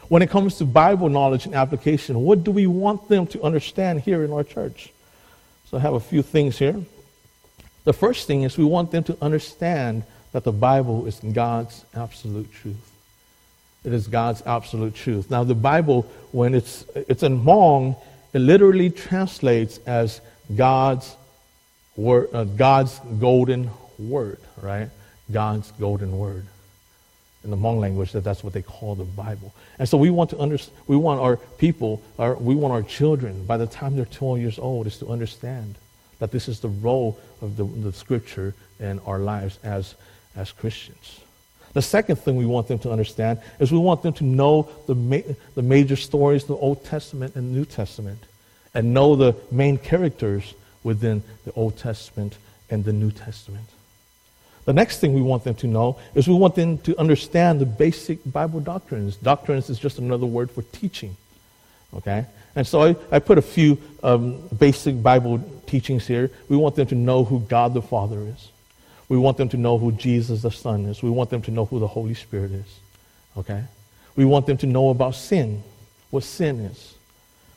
when 0.09 0.23
it 0.23 0.31
comes 0.31 0.57
to 0.57 0.65
Bible 0.65 1.09
knowledge 1.09 1.47
and 1.47 1.55
application, 1.55 2.21
what 2.21 2.43
do 2.43 2.51
we 2.51 2.67
want 2.67 3.09
them 3.09 3.27
to 3.29 3.43
understand 3.43 4.01
here 4.01 4.25
in 4.25 4.33
our 4.33 4.45
church? 4.45 4.93
So 5.67 5.77
I 5.77 5.81
have 5.81 5.95
a 5.95 6.01
few 6.01 6.23
things 6.23 6.59
here. 6.59 6.81
The 7.85 7.93
first 7.93 8.27
thing 8.27 8.43
is 8.43 8.59
we 8.59 8.65
want 8.65 8.91
them 8.91 9.05
to 9.05 9.17
understand 9.21 10.03
that 10.33 10.45
the 10.45 10.53
Bible 10.53 11.07
is 11.07 11.21
God's 11.21 11.85
absolute 11.95 12.53
truth. 12.53 12.88
It 13.85 13.93
is 13.93 14.09
God's 14.09 14.43
absolute 14.45 14.95
truth. 14.95 15.31
Now, 15.31 15.45
the 15.45 15.55
Bible, 15.55 16.03
when 16.33 16.55
it's, 16.55 16.85
it's 16.95 17.23
in 17.23 17.41
Hmong, 17.41 17.97
it 18.33 18.41
literally 18.41 18.91
translates 18.91 19.79
as 19.87 20.21
God's 20.55 21.17
word, 21.97 22.29
uh, 22.33 22.45
God's 22.45 22.99
golden 23.19 23.71
word, 23.99 24.41
right? 24.61 24.91
God's 25.31 25.71
golden 25.73 26.19
word. 26.19 26.47
In 27.45 27.51
the 27.51 27.57
Hmong 27.57 27.79
language, 27.79 28.13
that 28.13 28.25
that's 28.25 28.43
what 28.43 28.53
they 28.53 28.63
call 28.63 28.95
the 28.95 29.05
Bible. 29.05 29.55
And 29.79 29.89
so 29.89 29.97
we 29.97 30.11
want 30.11 30.31
to 30.31 30.41
under, 30.41 30.59
we 30.87 30.97
want 30.97 31.21
our 31.21 31.37
people, 31.37 32.03
our, 32.19 32.35
we 32.35 32.55
want 32.55 32.73
our 32.73 32.83
children, 32.83 33.45
by 33.47 33.57
the 33.57 33.67
time 33.67 33.97
they're 33.97 34.05
12 34.05 34.41
years 34.41 34.59
old, 34.59 34.87
is 34.87 34.99
to 34.99 35.09
understand 35.09 35.77
that 36.19 36.33
this 36.33 36.49
is 36.49 36.61
the 36.61 36.69
role 36.69 37.19
of 37.41 37.57
the, 37.57 37.65
the 37.65 37.93
Scripture 37.93 38.55
in 38.81 38.99
our 39.01 39.21
lives 39.21 39.59
as, 39.63 39.95
as 40.35 40.51
Christians. 40.51 41.21
The 41.75 41.83
second 41.83 42.17
thing 42.17 42.37
we 42.37 42.47
want 42.47 42.69
them 42.69 42.79
to 42.81 42.91
understand 42.91 43.41
is 43.59 43.71
we 43.71 43.79
want 43.79 44.03
them 44.03 44.13
to 44.15 44.25
know 44.25 44.69
the, 44.87 44.95
ma- 44.95 45.35
the 45.55 45.63
major 45.63 45.97
stories, 45.97 46.45
the 46.45 46.57
Old 46.57 46.85
Testament 46.85 47.37
and 47.37 47.53
New 47.53 47.65
Testament, 47.65 48.23
and 48.75 48.95
know 48.95 49.17
the 49.17 49.35
main 49.51 49.79
characters 49.79 50.55
within 50.83 51.23
the 51.45 51.53
Old 51.53 51.77
Testament 51.77 52.37
and 52.71 52.85
the 52.85 52.93
New 52.93 53.11
Testament. 53.11 53.67
The 54.65 54.73
next 54.73 55.01
thing 55.01 55.15
we 55.15 55.23
want 55.23 55.45
them 55.45 55.55
to 55.57 55.67
know 55.67 55.99
is 56.15 56.29
we 56.29 56.35
want 56.35 56.55
them 56.55 56.77
to 56.79 56.99
understand 56.99 57.61
the 57.61 57.67
basic 57.67 58.19
Bible 58.31 58.61
doctrines. 58.61 59.17
Doctrines 59.17 59.71
is 59.71 59.79
just 59.79 59.99
another 59.99 60.27
word 60.27 60.51
for 60.51 60.63
teaching. 60.63 61.17
Okay? 61.95 62.27
And 62.55 62.67
so 62.67 62.83
I, 62.83 62.97
I 63.11 63.19
put 63.19 63.39
a 63.39 63.43
few 63.43 63.79
um, 64.03 64.47
basic 64.59 65.03
Bible 65.03 65.43
teachings 65.67 66.07
here. 66.07 66.31
We 66.49 66.57
want 66.57 66.77
them 66.77 66.87
to 66.89 66.95
know 66.95 67.25
who 67.25 67.41
God 67.41 67.73
the 67.73 67.81
Father 67.81 68.21
is. 68.21 68.51
We 69.09 69.17
want 69.17 69.37
them 69.37 69.49
to 69.51 69.57
know 69.57 69.79
who 69.79 69.93
Jesus 69.93 70.43
the 70.43 70.51
Son 70.51 70.85
is. 70.87 71.03
We 71.03 71.11
want 71.11 71.31
them 71.31 71.43
to 71.43 71.51
know 71.51 71.65
who 71.65 71.79
the 71.79 71.87
Holy 71.87 72.15
Spirit 72.15 72.53
is. 72.53 72.81
Okay? 73.37 73.65
We 74.17 74.25
want 74.25 74.47
them 74.47 74.57
to 74.59 74.67
know 74.67 74.91
about 74.91 75.15
sin, 75.15 75.63
what 76.11 76.25
sin 76.25 76.61
is. 76.61 76.95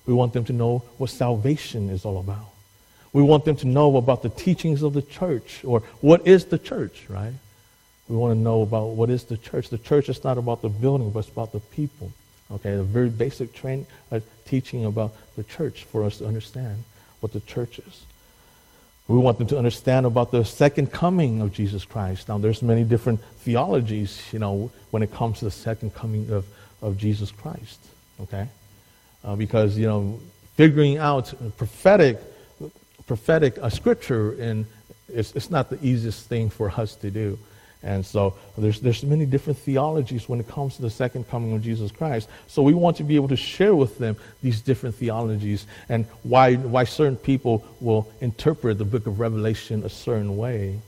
We 0.05 0.13
want 0.13 0.33
them 0.33 0.45
to 0.45 0.53
know 0.53 0.83
what 0.97 1.09
salvation 1.09 1.89
is 1.89 2.05
all 2.05 2.19
about. 2.19 2.47
We 3.13 3.21
want 3.21 3.45
them 3.45 3.57
to 3.57 3.67
know 3.67 3.97
about 3.97 4.23
the 4.23 4.29
teachings 4.29 4.83
of 4.83 4.93
the 4.93 5.01
church 5.01 5.63
or 5.65 5.81
what 5.99 6.25
is 6.25 6.45
the 6.45 6.57
church, 6.57 7.05
right? 7.09 7.33
We 8.07 8.15
want 8.15 8.33
to 8.33 8.39
know 8.39 8.61
about 8.61 8.89
what 8.89 9.09
is 9.09 9.25
the 9.25 9.37
church. 9.37 9.69
The 9.69 9.77
church 9.77 10.09
is 10.09 10.23
not 10.23 10.37
about 10.37 10.61
the 10.61 10.69
building, 10.69 11.11
but 11.11 11.19
it's 11.19 11.29
about 11.29 11.51
the 11.51 11.59
people. 11.59 12.11
Okay, 12.51 12.73
a 12.73 12.83
very 12.83 13.09
basic 13.09 13.53
train, 13.53 13.85
uh, 14.11 14.19
teaching 14.45 14.85
about 14.85 15.13
the 15.37 15.43
church 15.43 15.85
for 15.85 16.03
us 16.03 16.17
to 16.17 16.27
understand 16.27 16.83
what 17.21 17.31
the 17.31 17.39
church 17.41 17.79
is. 17.79 18.05
We 19.11 19.17
want 19.17 19.39
them 19.39 19.47
to 19.47 19.57
understand 19.57 20.05
about 20.05 20.31
the 20.31 20.45
second 20.45 20.93
coming 20.93 21.41
of 21.41 21.51
Jesus 21.51 21.83
Christ. 21.83 22.29
Now, 22.29 22.37
there's 22.37 22.61
many 22.61 22.85
different 22.85 23.21
theologies, 23.39 24.21
you 24.31 24.39
know, 24.39 24.71
when 24.91 25.03
it 25.03 25.11
comes 25.11 25.39
to 25.39 25.45
the 25.45 25.51
second 25.51 25.93
coming 25.93 26.31
of, 26.31 26.45
of 26.81 26.97
Jesus 26.97 27.29
Christ, 27.29 27.79
okay? 28.21 28.47
Uh, 29.21 29.35
because, 29.35 29.77
you 29.77 29.85
know, 29.85 30.17
figuring 30.55 30.97
out 30.97 31.33
prophetic, 31.57 32.21
prophetic 33.05 33.57
uh, 33.57 33.69
scripture 33.69 34.31
in, 34.41 34.65
it's, 35.09 35.35
it's 35.35 35.49
not 35.49 35.69
the 35.69 35.77
easiest 35.85 36.29
thing 36.29 36.49
for 36.49 36.71
us 36.71 36.95
to 36.95 37.11
do. 37.11 37.37
And 37.83 38.05
so 38.05 38.35
there's, 38.57 38.79
there's 38.79 39.03
many 39.03 39.25
different 39.25 39.57
theologies 39.57 40.29
when 40.29 40.39
it 40.39 40.47
comes 40.47 40.75
to 40.75 40.83
the 40.83 40.89
second 40.89 41.27
coming 41.29 41.53
of 41.53 41.63
Jesus 41.63 41.91
Christ. 41.91 42.29
So 42.47 42.61
we 42.61 42.73
want 42.73 42.97
to 42.97 43.03
be 43.03 43.15
able 43.15 43.29
to 43.29 43.35
share 43.35 43.73
with 43.73 43.97
them 43.97 44.15
these 44.43 44.61
different 44.61 44.95
theologies 44.95 45.65
and 45.89 46.05
why, 46.21 46.55
why 46.55 46.83
certain 46.83 47.15
people 47.15 47.65
will 47.79 48.11
interpret 48.21 48.77
the 48.77 48.85
book 48.85 49.07
of 49.07 49.19
Revelation 49.19 49.83
a 49.83 49.89
certain 49.89 50.37
way 50.37 50.79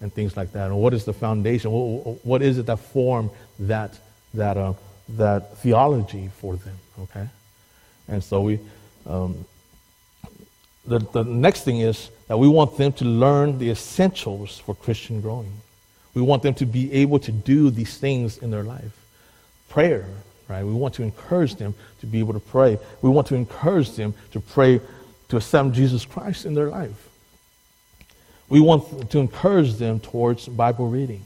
and 0.00 0.12
things 0.12 0.36
like 0.36 0.52
that. 0.52 0.66
And 0.66 0.76
what 0.76 0.92
is 0.92 1.04
the 1.04 1.12
foundation? 1.12 1.70
What, 1.70 2.42
is 2.42 2.58
it 2.58 2.66
that 2.66 2.80
form 2.80 3.30
that, 3.60 3.96
that, 4.34 4.56
uh, 4.56 4.74
that 5.10 5.56
theology 5.58 6.30
for 6.38 6.56
them? 6.56 6.76
Okay? 7.02 7.28
And 8.08 8.24
so 8.24 8.40
we, 8.40 8.58
um, 9.06 9.44
the, 10.84 10.98
the 10.98 11.22
next 11.22 11.62
thing 11.62 11.78
is 11.78 12.10
that 12.26 12.36
we 12.36 12.48
want 12.48 12.76
them 12.76 12.92
to 12.94 13.04
learn 13.04 13.58
the 13.58 13.70
essentials 13.70 14.58
for 14.58 14.74
Christian 14.74 15.20
growing. 15.20 15.52
We 16.14 16.22
want 16.22 16.42
them 16.42 16.54
to 16.54 16.66
be 16.66 16.92
able 16.92 17.18
to 17.20 17.32
do 17.32 17.70
these 17.70 17.96
things 17.96 18.38
in 18.38 18.50
their 18.50 18.62
life. 18.62 18.92
Prayer, 19.68 20.06
right? 20.48 20.62
We 20.64 20.72
want 20.72 20.94
to 20.94 21.02
encourage 21.02 21.54
them 21.54 21.74
to 22.00 22.06
be 22.06 22.18
able 22.18 22.34
to 22.34 22.40
pray. 22.40 22.78
We 23.00 23.08
want 23.10 23.26
to 23.28 23.34
encourage 23.34 23.92
them 23.92 24.14
to 24.32 24.40
pray 24.40 24.80
to 25.28 25.36
accept 25.38 25.72
Jesus 25.72 26.04
Christ 26.04 26.44
in 26.44 26.54
their 26.54 26.68
life. 26.68 27.08
We 28.50 28.60
want 28.60 29.10
to 29.10 29.18
encourage 29.18 29.76
them 29.76 29.98
towards 29.98 30.46
Bible 30.46 30.88
reading, 30.88 31.24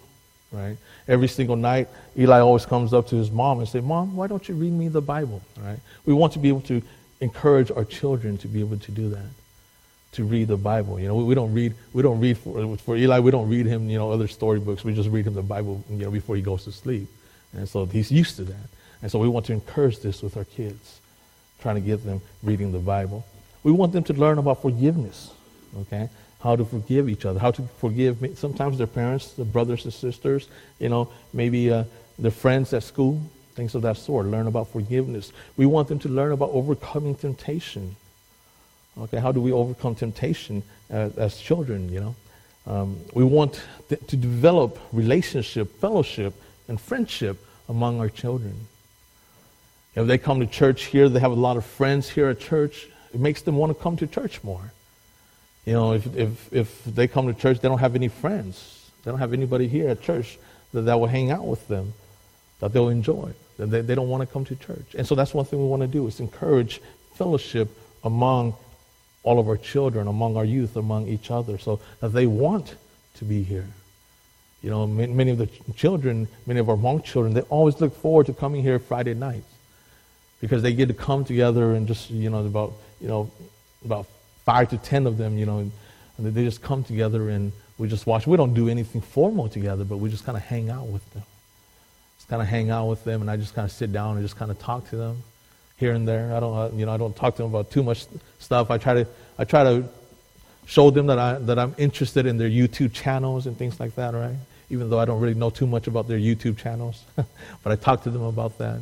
right? 0.52 0.76
Every 1.08 1.26
single 1.26 1.56
night, 1.56 1.88
Eli 2.16 2.38
always 2.38 2.64
comes 2.64 2.94
up 2.94 3.08
to 3.08 3.16
his 3.16 3.32
mom 3.32 3.58
and 3.58 3.68
say, 3.68 3.80
"Mom, 3.80 4.14
why 4.14 4.28
don't 4.28 4.48
you 4.48 4.54
read 4.54 4.72
me 4.72 4.86
the 4.86 5.02
Bible?" 5.02 5.42
Right? 5.60 5.80
We 6.04 6.14
want 6.14 6.34
to 6.34 6.38
be 6.38 6.48
able 6.48 6.60
to 6.62 6.80
encourage 7.20 7.72
our 7.72 7.84
children 7.84 8.38
to 8.38 8.46
be 8.46 8.60
able 8.60 8.78
to 8.78 8.92
do 8.92 9.08
that 9.08 9.26
to 10.12 10.24
read 10.24 10.48
the 10.48 10.56
Bible. 10.56 10.98
You 10.98 11.08
know, 11.08 11.16
we, 11.16 11.24
we 11.24 11.34
don't 11.34 11.52
read 11.52 11.74
we 11.92 12.02
don't 12.02 12.20
read 12.20 12.38
for, 12.38 12.76
for 12.78 12.96
Eli. 12.96 13.18
We 13.18 13.30
don't 13.30 13.48
read 13.48 13.66
him 13.66 13.90
you 13.90 13.98
know 13.98 14.10
other 14.10 14.28
storybooks. 14.28 14.84
We 14.84 14.94
just 14.94 15.10
read 15.10 15.26
him 15.26 15.34
the 15.34 15.42
Bible 15.42 15.84
you 15.90 16.04
know 16.04 16.10
before 16.10 16.36
he 16.36 16.42
goes 16.42 16.64
to 16.64 16.72
sleep, 16.72 17.08
and 17.52 17.68
so 17.68 17.84
he's 17.86 18.10
used 18.10 18.36
to 18.36 18.44
that. 18.44 18.68
And 19.02 19.10
so 19.10 19.18
we 19.18 19.28
want 19.28 19.46
to 19.46 19.52
encourage 19.52 20.00
this 20.00 20.22
with 20.22 20.36
our 20.36 20.44
kids, 20.44 21.00
trying 21.60 21.74
to 21.74 21.80
get 21.80 22.04
them 22.04 22.20
reading 22.42 22.72
the 22.72 22.78
Bible. 22.78 23.26
We 23.62 23.72
want 23.72 23.92
them 23.92 24.04
to 24.04 24.12
learn 24.14 24.38
about 24.38 24.62
forgiveness. 24.62 25.30
Okay, 25.78 26.08
how 26.40 26.56
to 26.56 26.64
forgive 26.64 27.08
each 27.08 27.24
other, 27.24 27.38
how 27.38 27.50
to 27.50 27.62
forgive 27.78 28.18
sometimes 28.38 28.78
their 28.78 28.86
parents, 28.86 29.32
their 29.32 29.44
brothers 29.44 29.84
and 29.84 29.92
sisters. 29.92 30.48
You 30.78 30.88
know, 30.88 31.12
maybe 31.32 31.70
uh, 31.70 31.84
their 32.18 32.30
friends 32.30 32.72
at 32.72 32.82
school, 32.82 33.20
things 33.54 33.74
of 33.74 33.82
that 33.82 33.98
sort. 33.98 34.26
Learn 34.26 34.46
about 34.46 34.68
forgiveness. 34.68 35.32
We 35.58 35.66
want 35.66 35.88
them 35.88 35.98
to 36.00 36.08
learn 36.08 36.32
about 36.32 36.50
overcoming 36.50 37.16
temptation 37.16 37.96
Okay, 38.98 39.18
how 39.18 39.32
do 39.32 39.40
we 39.40 39.52
overcome 39.52 39.94
temptation 39.94 40.62
as, 40.88 41.16
as 41.18 41.38
children, 41.38 41.90
you 41.92 42.00
know? 42.00 42.14
Um, 42.66 42.98
we 43.12 43.24
want 43.24 43.60
th- 43.88 44.04
to 44.08 44.16
develop 44.16 44.78
relationship, 44.92 45.78
fellowship, 45.78 46.34
and 46.68 46.80
friendship 46.80 47.38
among 47.68 48.00
our 48.00 48.08
children. 48.08 48.66
If 49.94 50.06
they 50.06 50.18
come 50.18 50.40
to 50.40 50.46
church 50.46 50.84
here, 50.84 51.08
they 51.08 51.20
have 51.20 51.30
a 51.30 51.34
lot 51.34 51.56
of 51.56 51.64
friends 51.64 52.08
here 52.08 52.28
at 52.28 52.40
church, 52.40 52.88
it 53.14 53.20
makes 53.20 53.42
them 53.42 53.56
want 53.56 53.76
to 53.76 53.82
come 53.82 53.96
to 53.98 54.06
church 54.06 54.42
more. 54.42 54.72
You 55.64 55.72
know, 55.72 55.92
if, 55.94 56.16
if, 56.16 56.52
if 56.52 56.84
they 56.84 57.08
come 57.08 57.26
to 57.26 57.34
church, 57.34 57.60
they 57.60 57.68
don't 57.68 57.78
have 57.78 57.94
any 57.94 58.08
friends. 58.08 58.90
They 59.04 59.10
don't 59.10 59.20
have 59.20 59.32
anybody 59.32 59.68
here 59.68 59.88
at 59.88 60.02
church 60.02 60.38
that, 60.72 60.82
that 60.82 60.98
will 60.98 61.06
hang 61.06 61.30
out 61.30 61.46
with 61.46 61.66
them, 61.68 61.94
that 62.60 62.72
they'll 62.72 62.88
enjoy. 62.88 63.32
They, 63.58 63.80
they 63.80 63.94
don't 63.94 64.08
want 64.08 64.20
to 64.22 64.26
come 64.26 64.44
to 64.46 64.56
church. 64.56 64.94
And 64.96 65.06
so 65.06 65.14
that's 65.14 65.32
one 65.32 65.44
thing 65.44 65.60
we 65.60 65.66
want 65.66 65.82
to 65.82 65.88
do 65.88 66.06
is 66.06 66.20
encourage 66.20 66.80
fellowship 67.14 67.68
among 68.04 68.54
all 69.26 69.40
of 69.40 69.48
our 69.48 69.56
children, 69.56 70.06
among 70.06 70.36
our 70.36 70.44
youth, 70.44 70.76
among 70.76 71.08
each 71.08 71.32
other, 71.32 71.58
so 71.58 71.80
that 72.00 72.10
they 72.10 72.26
want 72.26 72.76
to 73.16 73.24
be 73.24 73.42
here. 73.42 73.66
You 74.62 74.70
know, 74.70 74.86
many 74.86 75.32
of 75.32 75.38
the 75.38 75.48
children, 75.74 76.28
many 76.46 76.60
of 76.60 76.70
our 76.70 76.76
Hmong 76.76 77.04
children, 77.04 77.34
they 77.34 77.40
always 77.42 77.80
look 77.80 77.94
forward 77.96 78.26
to 78.26 78.32
coming 78.32 78.62
here 78.62 78.78
Friday 78.78 79.14
nights 79.14 79.52
because 80.40 80.62
they 80.62 80.72
get 80.72 80.86
to 80.88 80.94
come 80.94 81.24
together 81.24 81.74
and 81.74 81.88
just, 81.88 82.08
you 82.08 82.30
know, 82.30 82.46
about, 82.46 82.72
you 83.00 83.08
know, 83.08 83.28
about 83.84 84.06
five 84.44 84.70
to 84.70 84.78
ten 84.78 85.08
of 85.08 85.18
them, 85.18 85.36
you 85.36 85.44
know, 85.44 85.58
and 85.58 85.72
they 86.18 86.44
just 86.44 86.62
come 86.62 86.84
together 86.84 87.28
and 87.28 87.52
we 87.78 87.88
just 87.88 88.06
watch. 88.06 88.28
We 88.28 88.36
don't 88.36 88.54
do 88.54 88.68
anything 88.68 89.00
formal 89.00 89.48
together, 89.48 89.84
but 89.84 89.96
we 89.96 90.08
just 90.08 90.24
kind 90.24 90.38
of 90.38 90.44
hang 90.44 90.70
out 90.70 90.86
with 90.86 91.08
them. 91.14 91.24
Just 92.16 92.28
kind 92.28 92.40
of 92.40 92.46
hang 92.46 92.70
out 92.70 92.86
with 92.86 93.02
them, 93.02 93.22
and 93.22 93.30
I 93.30 93.36
just 93.36 93.54
kind 93.54 93.66
of 93.66 93.72
sit 93.72 93.92
down 93.92 94.16
and 94.16 94.24
just 94.24 94.36
kind 94.36 94.52
of 94.52 94.58
talk 94.60 94.88
to 94.90 94.96
them 94.96 95.24
here 95.76 95.92
and 95.92 96.06
there. 96.06 96.34
I 96.34 96.40
don't, 96.40 96.56
uh, 96.56 96.70
you 96.74 96.86
know, 96.86 96.92
I 96.92 96.96
don't 96.96 97.14
talk 97.14 97.36
to 97.36 97.42
them 97.42 97.54
about 97.54 97.70
too 97.70 97.82
much 97.82 98.06
stuff. 98.38 98.70
I 98.70 98.78
try 98.78 98.94
to, 98.94 99.06
I 99.38 99.44
try 99.44 99.64
to 99.64 99.88
show 100.66 100.90
them 100.90 101.06
that 101.06 101.18
I 101.18 101.38
that 101.38 101.58
I'm 101.58 101.74
interested 101.78 102.26
in 102.26 102.38
their 102.38 102.50
YouTube 102.50 102.92
channels 102.92 103.46
and 103.46 103.56
things 103.56 103.78
like 103.78 103.94
that, 103.94 104.14
right? 104.14 104.36
Even 104.68 104.90
though 104.90 104.98
I 104.98 105.04
don't 105.04 105.20
really 105.20 105.34
know 105.34 105.50
too 105.50 105.66
much 105.66 105.86
about 105.86 106.08
their 106.08 106.18
YouTube 106.18 106.58
channels, 106.58 107.04
but 107.16 107.72
I 107.72 107.76
talk 107.76 108.02
to 108.02 108.10
them 108.10 108.22
about 108.22 108.58
that. 108.58 108.80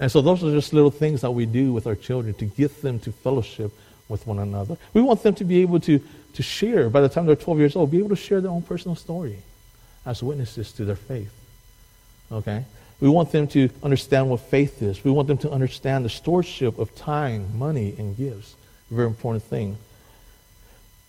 And 0.00 0.10
so 0.10 0.20
those 0.20 0.42
are 0.42 0.50
just 0.50 0.72
little 0.72 0.90
things 0.90 1.20
that 1.20 1.30
we 1.30 1.46
do 1.46 1.72
with 1.72 1.86
our 1.86 1.94
children 1.94 2.34
to 2.34 2.44
get 2.44 2.82
them 2.82 2.98
to 3.00 3.12
fellowship 3.12 3.72
with 4.08 4.26
one 4.26 4.38
another. 4.38 4.76
We 4.94 5.00
want 5.00 5.22
them 5.22 5.34
to 5.36 5.44
be 5.44 5.62
able 5.62 5.80
to, 5.80 6.00
to 6.34 6.42
share, 6.42 6.90
by 6.90 7.02
the 7.02 7.08
time 7.08 7.26
they're 7.26 7.36
12 7.36 7.58
years 7.58 7.76
old, 7.76 7.90
be 7.90 7.98
able 7.98 8.08
to 8.08 8.16
share 8.16 8.40
their 8.40 8.50
own 8.50 8.62
personal 8.62 8.96
story 8.96 9.38
as 10.04 10.22
witnesses 10.22 10.72
to 10.72 10.84
their 10.84 10.96
faith. 10.96 11.32
Okay? 12.32 12.64
We 13.02 13.08
want 13.08 13.32
them 13.32 13.48
to 13.48 13.68
understand 13.82 14.30
what 14.30 14.38
faith 14.38 14.80
is. 14.80 15.02
We 15.02 15.10
want 15.10 15.26
them 15.26 15.38
to 15.38 15.50
understand 15.50 16.04
the 16.04 16.08
stewardship 16.08 16.78
of 16.78 16.94
time, 16.94 17.58
money, 17.58 17.96
and 17.98 18.16
gifts. 18.16 18.54
A 18.92 18.94
very 18.94 19.08
important 19.08 19.42
thing. 19.42 19.76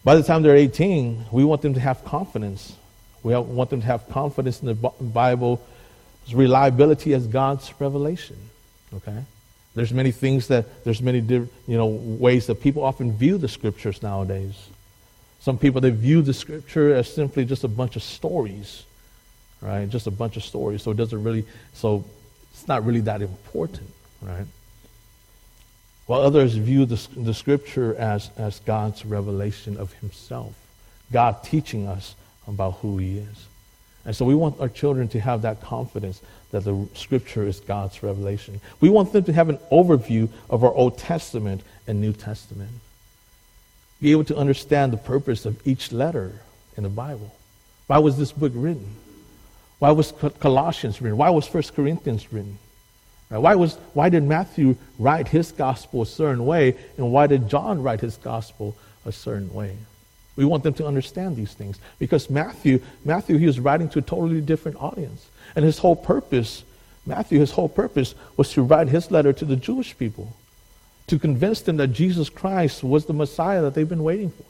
By 0.03 0.15
the 0.15 0.23
time 0.23 0.41
they're 0.41 0.55
18, 0.55 1.25
we 1.31 1.43
want 1.43 1.61
them 1.61 1.75
to 1.75 1.79
have 1.79 2.03
confidence. 2.03 2.75
We 3.21 3.35
want 3.35 3.69
them 3.69 3.81
to 3.81 3.85
have 3.85 4.09
confidence 4.09 4.59
in 4.59 4.69
the 4.69 4.73
Bible's 4.73 5.59
reliability 6.33 7.13
as 7.13 7.27
God's 7.27 7.71
revelation. 7.77 8.37
Okay? 8.95 9.23
There's 9.75 9.93
many 9.93 10.11
things 10.11 10.47
that, 10.47 10.83
there's 10.83 10.99
many 10.99 11.19
you 11.19 11.47
know, 11.67 11.85
ways 11.85 12.47
that 12.47 12.59
people 12.59 12.83
often 12.83 13.15
view 13.15 13.37
the 13.37 13.47
scriptures 13.47 14.01
nowadays. 14.01 14.55
Some 15.41 15.59
people, 15.59 15.79
they 15.79 15.91
view 15.91 16.23
the 16.23 16.33
scripture 16.33 16.95
as 16.95 17.13
simply 17.13 17.45
just 17.45 17.63
a 17.63 17.67
bunch 17.67 17.95
of 17.95 18.01
stories 18.01 18.83
right? 19.63 19.89
Just 19.89 20.07
a 20.07 20.11
bunch 20.11 20.37
of 20.37 20.43
stories. 20.43 20.83
So 20.83 20.91
it 20.91 20.97
doesn't 20.97 21.23
really, 21.23 21.45
so 21.73 22.03
it's 22.51 22.67
not 22.67 22.85
really 22.85 22.99
that 23.01 23.21
important, 23.21 23.89
right? 24.21 24.45
While 26.05 26.21
others 26.21 26.53
view 26.55 26.85
the, 26.85 27.07
the 27.15 27.33
scripture 27.33 27.95
as, 27.95 28.29
as 28.37 28.59
God's 28.59 29.05
revelation 29.05 29.77
of 29.77 29.93
himself, 29.93 30.53
God 31.11 31.43
teaching 31.43 31.87
us 31.87 32.15
about 32.45 32.75
who 32.81 32.97
he 32.97 33.19
is. 33.19 33.47
And 34.05 34.13
so 34.13 34.25
we 34.25 34.35
want 34.35 34.59
our 34.59 34.67
children 34.67 35.07
to 35.09 35.19
have 35.21 35.43
that 35.43 35.61
confidence 35.61 36.21
that 36.51 36.65
the 36.65 36.87
scripture 36.93 37.47
is 37.47 37.61
God's 37.61 38.03
revelation. 38.03 38.59
We 38.81 38.89
want 38.89 39.13
them 39.13 39.23
to 39.23 39.33
have 39.33 39.47
an 39.47 39.59
overview 39.71 40.27
of 40.49 40.65
our 40.65 40.73
Old 40.73 40.97
Testament 40.97 41.61
and 41.87 42.01
New 42.01 42.11
Testament. 42.11 42.69
Be 44.01 44.11
able 44.11 44.25
to 44.25 44.35
understand 44.35 44.91
the 44.91 44.97
purpose 44.97 45.45
of 45.45 45.65
each 45.65 45.93
letter 45.93 46.41
in 46.75 46.83
the 46.83 46.89
Bible. 46.89 47.33
Why 47.87 47.99
was 47.99 48.17
this 48.17 48.33
book 48.33 48.51
written? 48.53 48.93
Why 49.79 49.91
was 49.91 50.13
Colossians 50.39 51.01
written? 51.01 51.17
Why 51.17 51.29
was 51.29 51.51
1 51.51 51.63
Corinthians 51.75 52.31
written? 52.31 52.57
Why, 53.29 53.55
was, 53.55 53.75
why 53.93 54.09
did 54.09 54.23
Matthew 54.23 54.75
write 54.99 55.27
his 55.27 55.51
gospel 55.51 56.03
a 56.03 56.05
certain 56.05 56.45
way, 56.45 56.77
and 56.97 57.11
why 57.11 57.27
did 57.27 57.49
John 57.49 57.81
write 57.81 58.01
his 58.01 58.17
gospel 58.17 58.75
a 59.05 59.11
certain 59.11 59.51
way? 59.53 59.75
We 60.35 60.45
want 60.45 60.63
them 60.63 60.73
to 60.75 60.87
understand 60.87 61.35
these 61.35 61.53
things 61.53 61.79
because 61.99 62.29
Matthew, 62.29 62.81
Matthew, 63.05 63.37
he 63.37 63.45
was 63.45 63.59
writing 63.59 63.89
to 63.89 63.99
a 63.99 64.03
totally 64.03 64.41
different 64.41 64.81
audience. 64.81 65.27
And 65.55 65.63
his 65.63 65.77
whole 65.77 65.95
purpose, 65.95 66.63
Matthew, 67.05 67.39
his 67.39 67.51
whole 67.51 67.69
purpose 67.69 68.15
was 68.37 68.51
to 68.53 68.63
write 68.63 68.87
his 68.87 69.11
letter 69.11 69.33
to 69.33 69.45
the 69.45 69.55
Jewish 69.55 69.97
people, 69.97 70.35
to 71.07 71.19
convince 71.19 71.61
them 71.61 71.77
that 71.77 71.89
Jesus 71.89 72.29
Christ 72.29 72.83
was 72.83 73.05
the 73.05 73.13
Messiah 73.13 73.61
that 73.61 73.73
they've 73.73 73.87
been 73.87 74.03
waiting 74.03 74.31
for. 74.31 74.45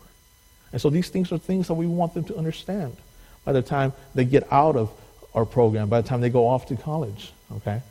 And 0.71 0.81
so 0.81 0.89
these 0.89 1.09
things 1.09 1.31
are 1.31 1.38
things 1.38 1.67
that 1.67 1.73
we 1.73 1.86
want 1.86 2.13
them 2.13 2.23
to 2.25 2.38
understand 2.38 2.95
by 3.45 3.51
the 3.51 3.62
time 3.62 3.93
they 4.15 4.25
get 4.25 4.51
out 4.51 4.75
of 4.75 4.91
our 5.35 5.45
program 5.45 5.89
by 5.89 6.01
the 6.01 6.07
time 6.07 6.21
they 6.21 6.29
go 6.29 6.47
off 6.47 6.67
to 6.67 6.75
college. 6.75 7.31
Okay? 7.57 7.81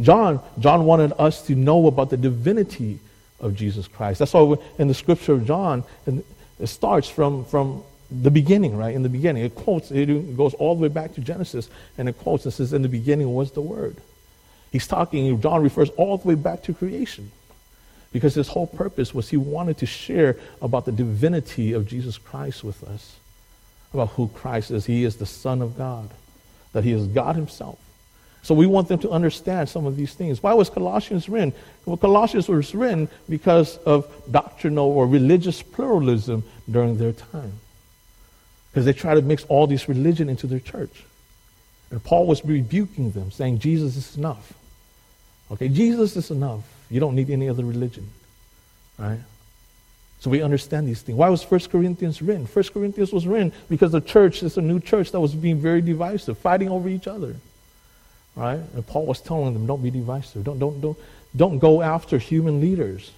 John, 0.00 0.40
John 0.58 0.84
wanted 0.84 1.12
us 1.18 1.46
to 1.46 1.54
know 1.54 1.86
about 1.86 2.10
the 2.10 2.16
divinity 2.16 2.98
of 3.40 3.54
Jesus 3.54 3.88
Christ. 3.88 4.18
That's 4.18 4.32
why 4.32 4.56
in 4.78 4.88
the 4.88 4.94
scripture 4.94 5.34
of 5.34 5.46
John, 5.46 5.84
it 6.06 6.66
starts 6.66 7.08
from, 7.08 7.44
from 7.44 7.82
the 8.10 8.30
beginning, 8.30 8.76
right? 8.76 8.94
In 8.94 9.02
the 9.02 9.08
beginning. 9.08 9.44
It 9.44 9.54
quotes, 9.54 9.90
it 9.90 10.36
goes 10.36 10.54
all 10.54 10.74
the 10.74 10.82
way 10.82 10.88
back 10.88 11.14
to 11.14 11.20
Genesis, 11.20 11.68
and 11.98 12.08
it 12.08 12.18
quotes 12.18 12.44
and 12.44 12.54
says, 12.54 12.72
In 12.72 12.82
the 12.82 12.88
beginning 12.88 13.32
was 13.32 13.52
the 13.52 13.60
Word. 13.60 13.96
He's 14.70 14.86
talking, 14.86 15.40
John 15.40 15.62
refers 15.62 15.90
all 15.90 16.16
the 16.18 16.28
way 16.28 16.34
back 16.34 16.62
to 16.64 16.74
creation. 16.74 17.30
Because 18.12 18.34
his 18.34 18.48
whole 18.48 18.66
purpose 18.66 19.14
was 19.14 19.30
he 19.30 19.38
wanted 19.38 19.78
to 19.78 19.86
share 19.86 20.36
about 20.60 20.84
the 20.84 20.92
divinity 20.92 21.72
of 21.72 21.86
Jesus 21.86 22.18
Christ 22.18 22.62
with 22.62 22.84
us, 22.84 23.16
about 23.94 24.10
who 24.10 24.28
Christ 24.28 24.70
is. 24.70 24.84
He 24.84 25.04
is 25.04 25.16
the 25.16 25.26
Son 25.26 25.62
of 25.62 25.78
God 25.78 26.10
that 26.72 26.84
he 26.84 26.92
is 26.92 27.06
God 27.06 27.36
himself. 27.36 27.78
So 28.42 28.54
we 28.54 28.66
want 28.66 28.88
them 28.88 28.98
to 29.00 29.10
understand 29.10 29.68
some 29.68 29.86
of 29.86 29.96
these 29.96 30.14
things. 30.14 30.42
Why 30.42 30.52
was 30.54 30.68
Colossians 30.68 31.28
written? 31.28 31.52
Well, 31.86 31.96
Colossians 31.96 32.48
was 32.48 32.74
written 32.74 33.08
because 33.28 33.76
of 33.78 34.12
doctrinal 34.30 34.86
or 34.86 35.06
religious 35.06 35.62
pluralism 35.62 36.42
during 36.68 36.98
their 36.98 37.12
time. 37.12 37.52
Because 38.70 38.84
they 38.84 38.92
try 38.92 39.14
to 39.14 39.22
mix 39.22 39.44
all 39.44 39.66
this 39.66 39.88
religion 39.88 40.28
into 40.28 40.48
their 40.48 40.58
church. 40.58 41.04
And 41.90 42.02
Paul 42.02 42.26
was 42.26 42.44
rebuking 42.44 43.12
them, 43.12 43.30
saying, 43.30 43.60
Jesus 43.60 43.96
is 43.96 44.16
enough. 44.16 44.54
Okay, 45.52 45.68
Jesus 45.68 46.16
is 46.16 46.30
enough. 46.30 46.64
You 46.90 46.98
don't 46.98 47.14
need 47.14 47.30
any 47.30 47.48
other 47.48 47.64
religion. 47.64 48.08
Right? 48.98 49.20
So 50.22 50.30
we 50.30 50.40
understand 50.40 50.86
these 50.86 51.02
things. 51.02 51.18
Why 51.18 51.28
was 51.30 51.42
1 51.42 51.62
Corinthians 51.62 52.22
written? 52.22 52.46
1 52.46 52.64
Corinthians 52.72 53.12
was 53.12 53.26
written 53.26 53.52
because 53.68 53.90
the 53.90 54.00
church 54.00 54.44
is 54.44 54.56
a 54.56 54.60
new 54.60 54.78
church 54.78 55.10
that 55.10 55.18
was 55.18 55.34
being 55.34 55.58
very 55.58 55.80
divisive, 55.80 56.38
fighting 56.38 56.68
over 56.68 56.88
each 56.88 57.08
other. 57.08 57.34
Right? 58.36 58.60
And 58.72 58.86
Paul 58.86 59.06
was 59.06 59.20
telling 59.20 59.52
them, 59.52 59.66
don't 59.66 59.82
be 59.82 59.90
divisive. 59.90 60.44
Don't, 60.44 60.60
don't, 60.60 60.80
don't, 60.80 60.96
don't 61.34 61.58
go 61.58 61.82
after 61.82 62.18
human 62.18 62.60
leaders, 62.60 63.10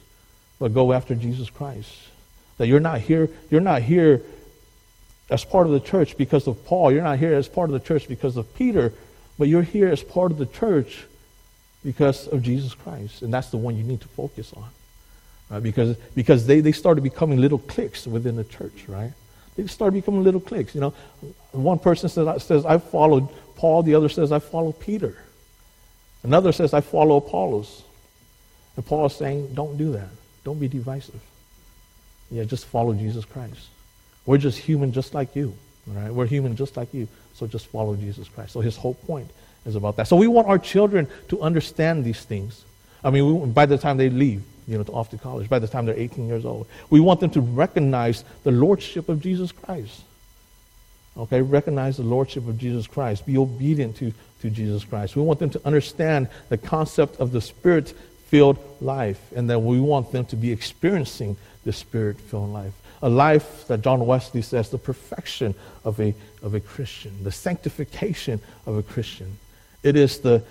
but 0.59 0.73
go 0.73 0.95
after 0.95 1.15
Jesus 1.15 1.51
Christ. 1.51 1.93
That 2.57 2.69
you're 2.69 2.81
not 2.81 3.01
here, 3.01 3.29
you're 3.51 3.61
not 3.61 3.83
here 3.83 4.23
as 5.29 5.45
part 5.45 5.67
of 5.67 5.75
the 5.75 5.81
church 5.81 6.17
because 6.17 6.47
of 6.47 6.65
Paul. 6.65 6.91
You're 6.91 7.03
not 7.03 7.19
here 7.19 7.35
as 7.35 7.49
part 7.49 7.69
of 7.69 7.75
the 7.75 7.87
church 7.87 8.09
because 8.09 8.39
of 8.39 8.55
Peter, 8.55 8.95
but 9.39 9.49
you're 9.49 9.61
here 9.61 9.89
as 9.89 10.03
part 10.03 10.31
of 10.31 10.39
the 10.39 10.47
church 10.47 11.05
because 11.85 12.29
of 12.29 12.43
Jesus 12.43 12.73
Christ. 12.73 13.21
And 13.21 13.31
that's 13.31 13.51
the 13.51 13.59
one 13.59 13.77
you 13.77 13.85
need 13.85 14.01
to 14.01 14.09
focus 14.09 14.55
on. 14.57 14.71
Right? 15.55 15.63
Because, 15.63 15.97
because 16.17 16.49
they, 16.49 16.59
they 16.59 16.73
started 16.73 17.03
becoming 17.03 17.41
little 17.41 17.61
cliques 17.61 18.09
within 18.09 18.35
the 18.35 18.43
church, 18.43 18.87
right? 18.89 19.13
They 19.55 19.65
started 19.69 19.95
becoming 19.95 20.25
little 20.25 20.41
cliques. 20.41 20.75
You 20.75 20.81
know, 20.81 20.95
one 21.53 21.79
person 21.79 22.09
says, 22.09 22.43
says 22.43 22.67
I 22.67 22.79
followed 22.79 23.29
Paul, 23.55 23.85
the 23.85 23.95
other 23.95 24.09
says, 24.09 24.33
I 24.33 24.41
follow 24.41 24.73
Peter. 24.73 25.17
Another 26.25 26.51
says, 26.51 26.75
I 26.75 26.81
follow 26.81 27.19
Apollos. 27.19 27.85
And 28.75 28.85
Paul 28.85 29.07
is 29.07 29.15
saying, 29.15 29.55
don't 29.55 29.77
do 29.77 29.93
that. 29.93 30.09
Don't 30.43 30.59
be 30.59 30.67
divisive. 30.67 31.21
Yeah, 32.33 32.43
just 32.43 32.67
follow 32.67 32.93
Jesus 32.93 33.25
Christ. 33.25 33.69
We're 34.27 34.39
just 34.39 34.59
human 34.59 34.91
just 34.93 35.15
like 35.15 35.37
you. 35.37 35.55
Right? 35.87 36.11
We're 36.11 36.27
human 36.27 36.57
just 36.57 36.77
like 36.77 36.93
you. 36.93 37.07
So 37.35 37.47
just 37.47 37.69
follow 37.69 37.95
Jesus 37.95 38.29
Christ. 38.29 38.55
So 38.55 38.61
his 38.61 38.77
whole 38.77 38.95
point 38.95 39.31
is 39.67 39.77
about 39.77 39.99
that. 39.99 40.09
So 40.09 40.17
we 40.17 40.27
want 40.27 40.49
our 40.49 40.59
children 40.59 41.07
to 41.29 41.43
understand 41.43 42.05
these 42.05 42.25
things. 42.25 42.65
I 43.05 43.11
mean, 43.11 43.41
we, 43.41 43.47
by 43.47 43.67
the 43.67 43.79
time 43.79 43.99
they 43.99 44.11
leave, 44.11 44.43
you 44.67 44.79
know, 44.79 44.85
off 44.93 45.11
to 45.11 45.19
college, 45.19 45.49
by 45.49 45.59
the 45.59 45.69
time 45.69 45.87
they're 45.87 45.99
18 45.99 46.27
years 46.27 46.45
old, 46.45 46.67
we 46.91 47.01
want 47.01 47.21
them 47.21 47.31
to 47.31 47.41
recognize 47.41 48.25
the 48.45 48.51
lordship 48.51 49.09
of 49.09 49.21
Jesus 49.21 49.53
Christ. 49.53 50.03
Okay, 51.17 51.43
recognize 51.43 51.97
the 51.97 52.03
lordship 52.03 52.49
of 52.49 52.59
Jesus 52.59 52.87
Christ. 52.87 53.25
Be 53.25 53.39
obedient 53.39 53.97
to, 53.97 54.13
to 54.41 54.51
Jesus 54.51 54.85
Christ. 54.85 55.15
We 55.15 55.23
want 55.23 55.39
them 55.39 55.51
to 55.51 55.61
understand 55.65 56.29
the 56.49 56.59
concept 56.59 57.21
of 57.21 57.31
the 57.31 57.41
spirit 57.41 57.95
filled 58.27 58.59
life, 58.81 59.21
and 59.37 59.49
that 59.51 59.61
we 59.61 59.79
want 59.79 60.11
them 60.11 60.25
to 60.27 60.37
be 60.37 60.51
experiencing 60.51 61.37
the 61.65 61.73
spirit 61.73 62.19
filled 62.19 62.53
life. 62.53 62.73
A 63.03 63.09
life 63.09 63.67
that 63.69 63.83
John 63.83 64.05
Wesley 64.07 64.43
says 64.43 64.71
the 64.71 64.79
perfection 64.79 65.55
of 65.85 66.01
a, 66.01 66.15
of 66.43 66.55
a 66.55 66.61
Christian, 66.61 67.23
the 67.23 67.31
sanctification 67.31 68.41
of 68.67 68.77
a 68.77 68.83
Christian. 68.83 69.39
It 69.83 69.95
is 69.95 70.19
the 70.19 70.43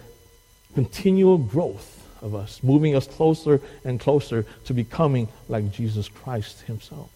continual 0.76 1.38
growth 1.38 2.03
of 2.24 2.34
us, 2.34 2.64
moving 2.64 2.96
us 2.96 3.06
closer 3.06 3.62
and 3.84 4.00
closer 4.00 4.46
to 4.66 4.74
becoming 4.74 5.28
like 5.50 5.72
Jesus 5.72 6.08
Christ 6.08 6.62
himself. 6.62 7.12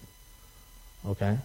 Okay? 1.08 1.38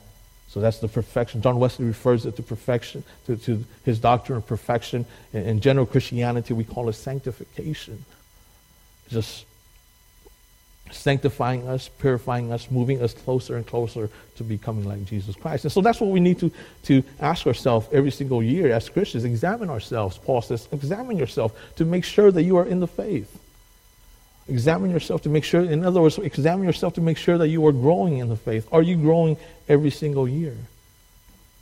So 0.48 0.60
that's 0.60 0.80
the 0.80 0.88
perfection. 0.88 1.40
John 1.40 1.58
Wesley 1.58 1.86
refers 1.86 2.26
it 2.26 2.36
to 2.36 2.42
perfection, 2.42 3.04
to, 3.26 3.36
to 3.36 3.64
his 3.84 3.98
doctrine 3.98 4.36
of 4.36 4.46
perfection. 4.46 5.06
In, 5.32 5.42
in 5.44 5.60
general 5.60 5.86
Christianity, 5.86 6.52
we 6.52 6.64
call 6.64 6.90
it 6.90 6.94
sanctification. 6.94 8.04
Just 9.08 9.46
sanctifying 10.90 11.66
us, 11.68 11.88
purifying 11.88 12.52
us, 12.52 12.70
moving 12.70 13.02
us 13.02 13.14
closer 13.14 13.56
and 13.56 13.66
closer 13.66 14.10
to 14.36 14.44
becoming 14.44 14.86
like 14.86 15.04
Jesus 15.06 15.36
Christ. 15.36 15.64
And 15.64 15.72
so 15.72 15.80
that's 15.80 16.00
what 16.00 16.10
we 16.10 16.20
need 16.20 16.38
to, 16.40 16.52
to 16.84 17.02
ask 17.20 17.46
ourselves 17.46 17.88
every 17.92 18.10
single 18.10 18.42
year 18.42 18.72
as 18.72 18.88
Christians. 18.88 19.24
Examine 19.24 19.70
ourselves. 19.70 20.18
Paul 20.18 20.42
says, 20.42 20.68
examine 20.70 21.16
yourself 21.16 21.52
to 21.76 21.86
make 21.86 22.04
sure 22.04 22.30
that 22.30 22.42
you 22.42 22.58
are 22.58 22.66
in 22.66 22.80
the 22.80 22.86
faith. 22.86 23.38
Examine 24.52 24.90
yourself 24.90 25.22
to 25.22 25.30
make 25.30 25.44
sure, 25.44 25.62
in 25.62 25.82
other 25.82 26.02
words, 26.02 26.18
examine 26.18 26.66
yourself 26.66 26.92
to 26.94 27.00
make 27.00 27.16
sure 27.16 27.38
that 27.38 27.48
you 27.48 27.66
are 27.66 27.72
growing 27.72 28.18
in 28.18 28.28
the 28.28 28.36
faith. 28.36 28.68
Are 28.70 28.82
you 28.82 28.96
growing 28.96 29.38
every 29.66 29.90
single 29.90 30.28
year? 30.28 30.54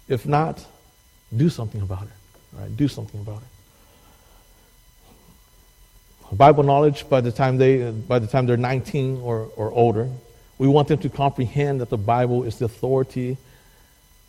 If 0.08 0.26
not, 0.26 0.66
do 1.36 1.48
something 1.48 1.80
about 1.80 2.02
it. 2.02 2.18
Right? 2.52 2.76
Do 2.76 2.88
something 2.88 3.20
about 3.20 3.42
it. 3.42 3.48
Bible 6.36 6.64
knowledge 6.64 7.08
by 7.08 7.20
the 7.20 7.30
time 7.30 7.58
they 7.58 7.90
by 7.90 8.18
the 8.18 8.26
time 8.26 8.46
they're 8.46 8.56
19 8.56 9.20
or, 9.20 9.50
or 9.54 9.70
older, 9.70 10.08
we 10.58 10.66
want 10.66 10.88
them 10.88 10.98
to 10.98 11.08
comprehend 11.08 11.80
that 11.80 11.90
the 11.90 11.98
Bible 11.98 12.42
is 12.42 12.58
the 12.58 12.64
authority, 12.64 13.36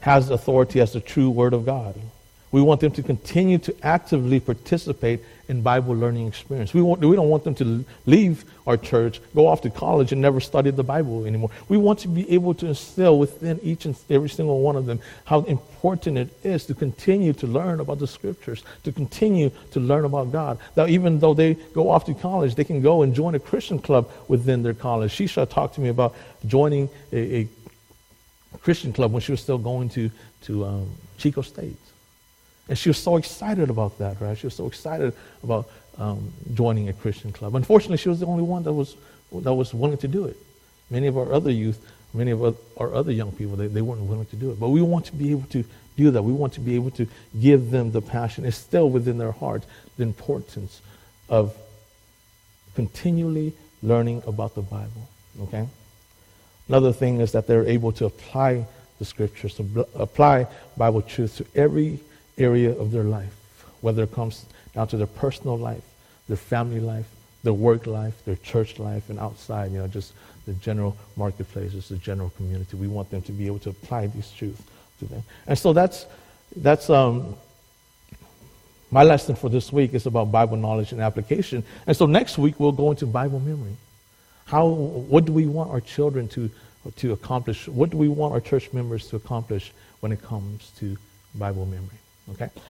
has 0.02 0.30
authority 0.30 0.82
as 0.82 0.94
the 0.94 1.00
true 1.00 1.32
word 1.32 1.54
of 1.54 1.66
God. 1.66 2.00
We 2.52 2.62
want 2.62 2.82
them 2.82 2.92
to 2.92 3.04
continue 3.04 3.58
to 3.60 3.76
actively 3.82 4.40
participate 4.40 5.22
in 5.48 5.62
Bible 5.62 5.96
learning 5.96 6.28
experience. 6.28 6.74
We, 6.74 6.82
want, 6.82 7.02
we 7.02 7.16
don't 7.16 7.30
want 7.30 7.44
them 7.44 7.56
to 7.56 7.86
leave 8.06 8.46
our 8.68 8.78
church, 8.78 9.22
go 9.36 9.48
off 9.48 9.62
to 9.62 9.70
college, 9.70 10.12
and 10.12 10.22
never 10.22 10.40
study 10.40 10.72
the 10.72 10.84
Bible 10.84 11.26
anymore. 11.26 11.50
We 11.68 11.78
want 11.78 12.00
to 12.00 12.08
be 12.08 12.30
able 12.32 12.54
to 12.56 12.68
instill 12.68 13.20
within 13.20 13.60
each 13.62 13.86
and 13.86 13.96
every 14.10 14.30
single 14.30 14.62
one 14.62 14.76
of 14.76 14.86
them 14.86 15.00
how 15.26 15.42
important 15.42 16.18
it 16.18 16.30
is 16.44 16.66
to 16.66 16.74
continue 16.74 17.34
to 17.34 17.48
learn 17.48 17.80
about 17.80 18.00
the 18.00 18.08
Scriptures, 18.08 18.64
to 18.84 18.92
continue 18.92 19.52
to 19.72 19.80
learn 19.80 20.06
about 20.06 20.32
God. 20.32 20.58
Now, 20.76 20.88
even 20.88 21.20
though 21.20 21.34
they 21.34 21.56
go 21.74 21.90
off 21.90 22.06
to 22.06 22.14
college, 22.14 22.56
they 22.56 22.64
can 22.66 22.82
go 22.82 23.02
and 23.02 23.16
join 23.16 23.36
a 23.36 23.40
Christian 23.40 23.80
club 23.80 24.10
within 24.28 24.64
their 24.64 24.74
college. 24.74 25.12
Shisha 25.12 25.50
talked 25.50 25.76
to 25.76 25.82
me 25.82 25.90
about 25.90 26.16
joining 26.46 26.90
a, 27.12 27.42
a 27.42 27.48
Christian 28.62 28.94
club 28.94 29.12
when 29.12 29.22
she 29.22 29.32
was 29.32 29.42
still 29.42 29.58
going 29.58 29.90
to, 29.90 30.12
to 30.44 30.66
um, 30.66 30.92
Chico 31.18 31.42
State. 31.42 31.78
And 32.72 32.78
she 32.78 32.88
was 32.88 32.98
so 32.98 33.18
excited 33.18 33.70
about 33.70 33.98
that, 33.98 34.22
right? 34.22 34.38
She 34.38 34.48
was 34.48 34.54
so 34.54 34.66
excited 34.66 35.14
about 35.44 35.70
um, 35.98 36.32
joining 36.54 36.88
a 36.88 36.94
Christian 36.94 37.34
club. 37.34 37.54
Unfortunately, 37.54 37.98
she 37.98 38.08
was 38.08 38.22
the 38.22 38.26
only 38.26 38.44
one 38.44 38.64
that 38.64 38.72
was, 38.72 38.96
that 39.34 39.54
was 39.54 39.74
willing 39.74 39.98
to 39.98 40.08
do 40.08 40.24
it. 40.24 40.38
Many 40.90 41.08
of 41.08 41.18
our 41.18 41.34
other 41.34 41.52
youth, 41.52 41.86
many 42.14 42.32
of 42.32 42.42
our 42.78 42.94
other 42.94 43.12
young 43.12 43.34
people, 43.34 43.58
they, 43.58 43.68
they 43.68 43.82
weren't 43.82 44.04
willing 44.04 44.26
to 44.28 44.38
do 44.38 44.52
it. 44.52 44.58
But 44.58 44.70
we 44.70 44.82
want 44.82 45.06
to 45.08 45.14
be 45.14 45.32
able 45.32 45.50
to 45.50 45.66
do 45.98 46.12
that. 46.12 46.24
We 46.24 46.32
want 46.32 46.54
to 46.54 46.62
be 46.62 46.76
able 46.76 46.92
to 46.92 47.06
give 47.42 47.72
them 47.72 47.92
the 47.92 48.02
passion. 48.02 48.46
It's 48.46 48.56
still 48.56 48.90
within 48.90 49.18
their 49.18 49.34
heart 49.34 49.66
the 49.98 50.04
importance 50.04 50.80
of 51.28 51.54
continually 52.74 53.52
learning 53.84 54.24
about 54.26 54.56
the 54.56 54.62
Bible. 54.62 55.10
Okay? 55.42 55.68
Another 56.70 56.94
thing 56.94 57.20
is 57.20 57.34
that 57.34 57.48
they're 57.48 57.68
able 57.68 57.92
to 57.92 58.06
apply 58.06 58.66
the 58.98 59.04
scriptures, 59.04 59.56
to 59.56 59.86
apply 59.94 60.48
Bible 60.78 61.02
truth 61.02 61.36
to 61.36 61.46
every 61.54 62.00
area 62.42 62.72
of 62.72 62.92
their 62.92 63.04
life, 63.04 63.36
whether 63.82 64.04
it 64.04 64.12
comes 64.12 64.46
down 64.74 64.88
to 64.88 64.98
their 64.98 65.08
personal 65.08 65.58
life, 65.58 65.84
their 66.28 66.38
family 66.38 66.80
life, 66.80 67.08
their 67.44 67.54
work 67.54 67.88
life, 67.88 68.24
their 68.26 68.36
church 68.38 68.80
life, 68.80 69.10
and 69.10 69.20
outside, 69.20 69.72
you 69.72 69.80
know, 69.80 69.88
just 69.88 70.14
the 70.46 70.54
general 70.54 70.96
marketplaces, 71.16 71.90
the 71.90 71.98
general 71.98 72.30
community. 72.32 72.78
We 72.78 72.88
want 72.88 73.10
them 73.10 73.22
to 73.24 73.32
be 73.32 73.48
able 73.48 73.60
to 73.60 73.70
apply 73.70 74.08
these 74.08 74.32
truths 74.32 74.62
to 75.00 75.06
them. 75.06 75.24
And 75.48 75.58
so 75.58 75.74
that's, 75.74 76.06
that's 76.56 76.90
um, 76.90 77.36
my 78.92 79.04
lesson 79.04 79.36
for 79.36 79.50
this 79.50 79.72
week 79.72 79.94
is 79.94 80.06
about 80.06 80.32
Bible 80.32 80.58
knowledge 80.58 80.92
and 80.92 81.02
application. 81.02 81.64
And 81.88 81.96
so 81.96 82.06
next 82.06 82.38
week 82.38 82.60
we'll 82.60 82.72
go 82.72 82.92
into 82.92 83.06
Bible 83.06 83.40
memory. 83.40 83.76
How, 84.46 84.68
what 84.68 85.26
do 85.26 85.32
we 85.32 85.48
want 85.48 85.72
our 85.72 85.82
children 85.82 86.28
to, 86.30 86.50
to 86.98 87.14
accomplish? 87.14 87.68
What 87.68 87.90
do 87.90 87.98
we 87.98 88.10
want 88.10 88.34
our 88.34 88.42
church 88.42 88.74
members 88.74 89.08
to 89.08 89.16
accomplish 89.16 89.72
when 90.02 90.12
it 90.12 90.22
comes 90.22 90.72
to 90.80 90.98
Bible 91.36 91.66
memory? 91.66 91.98
Okay 92.30 92.52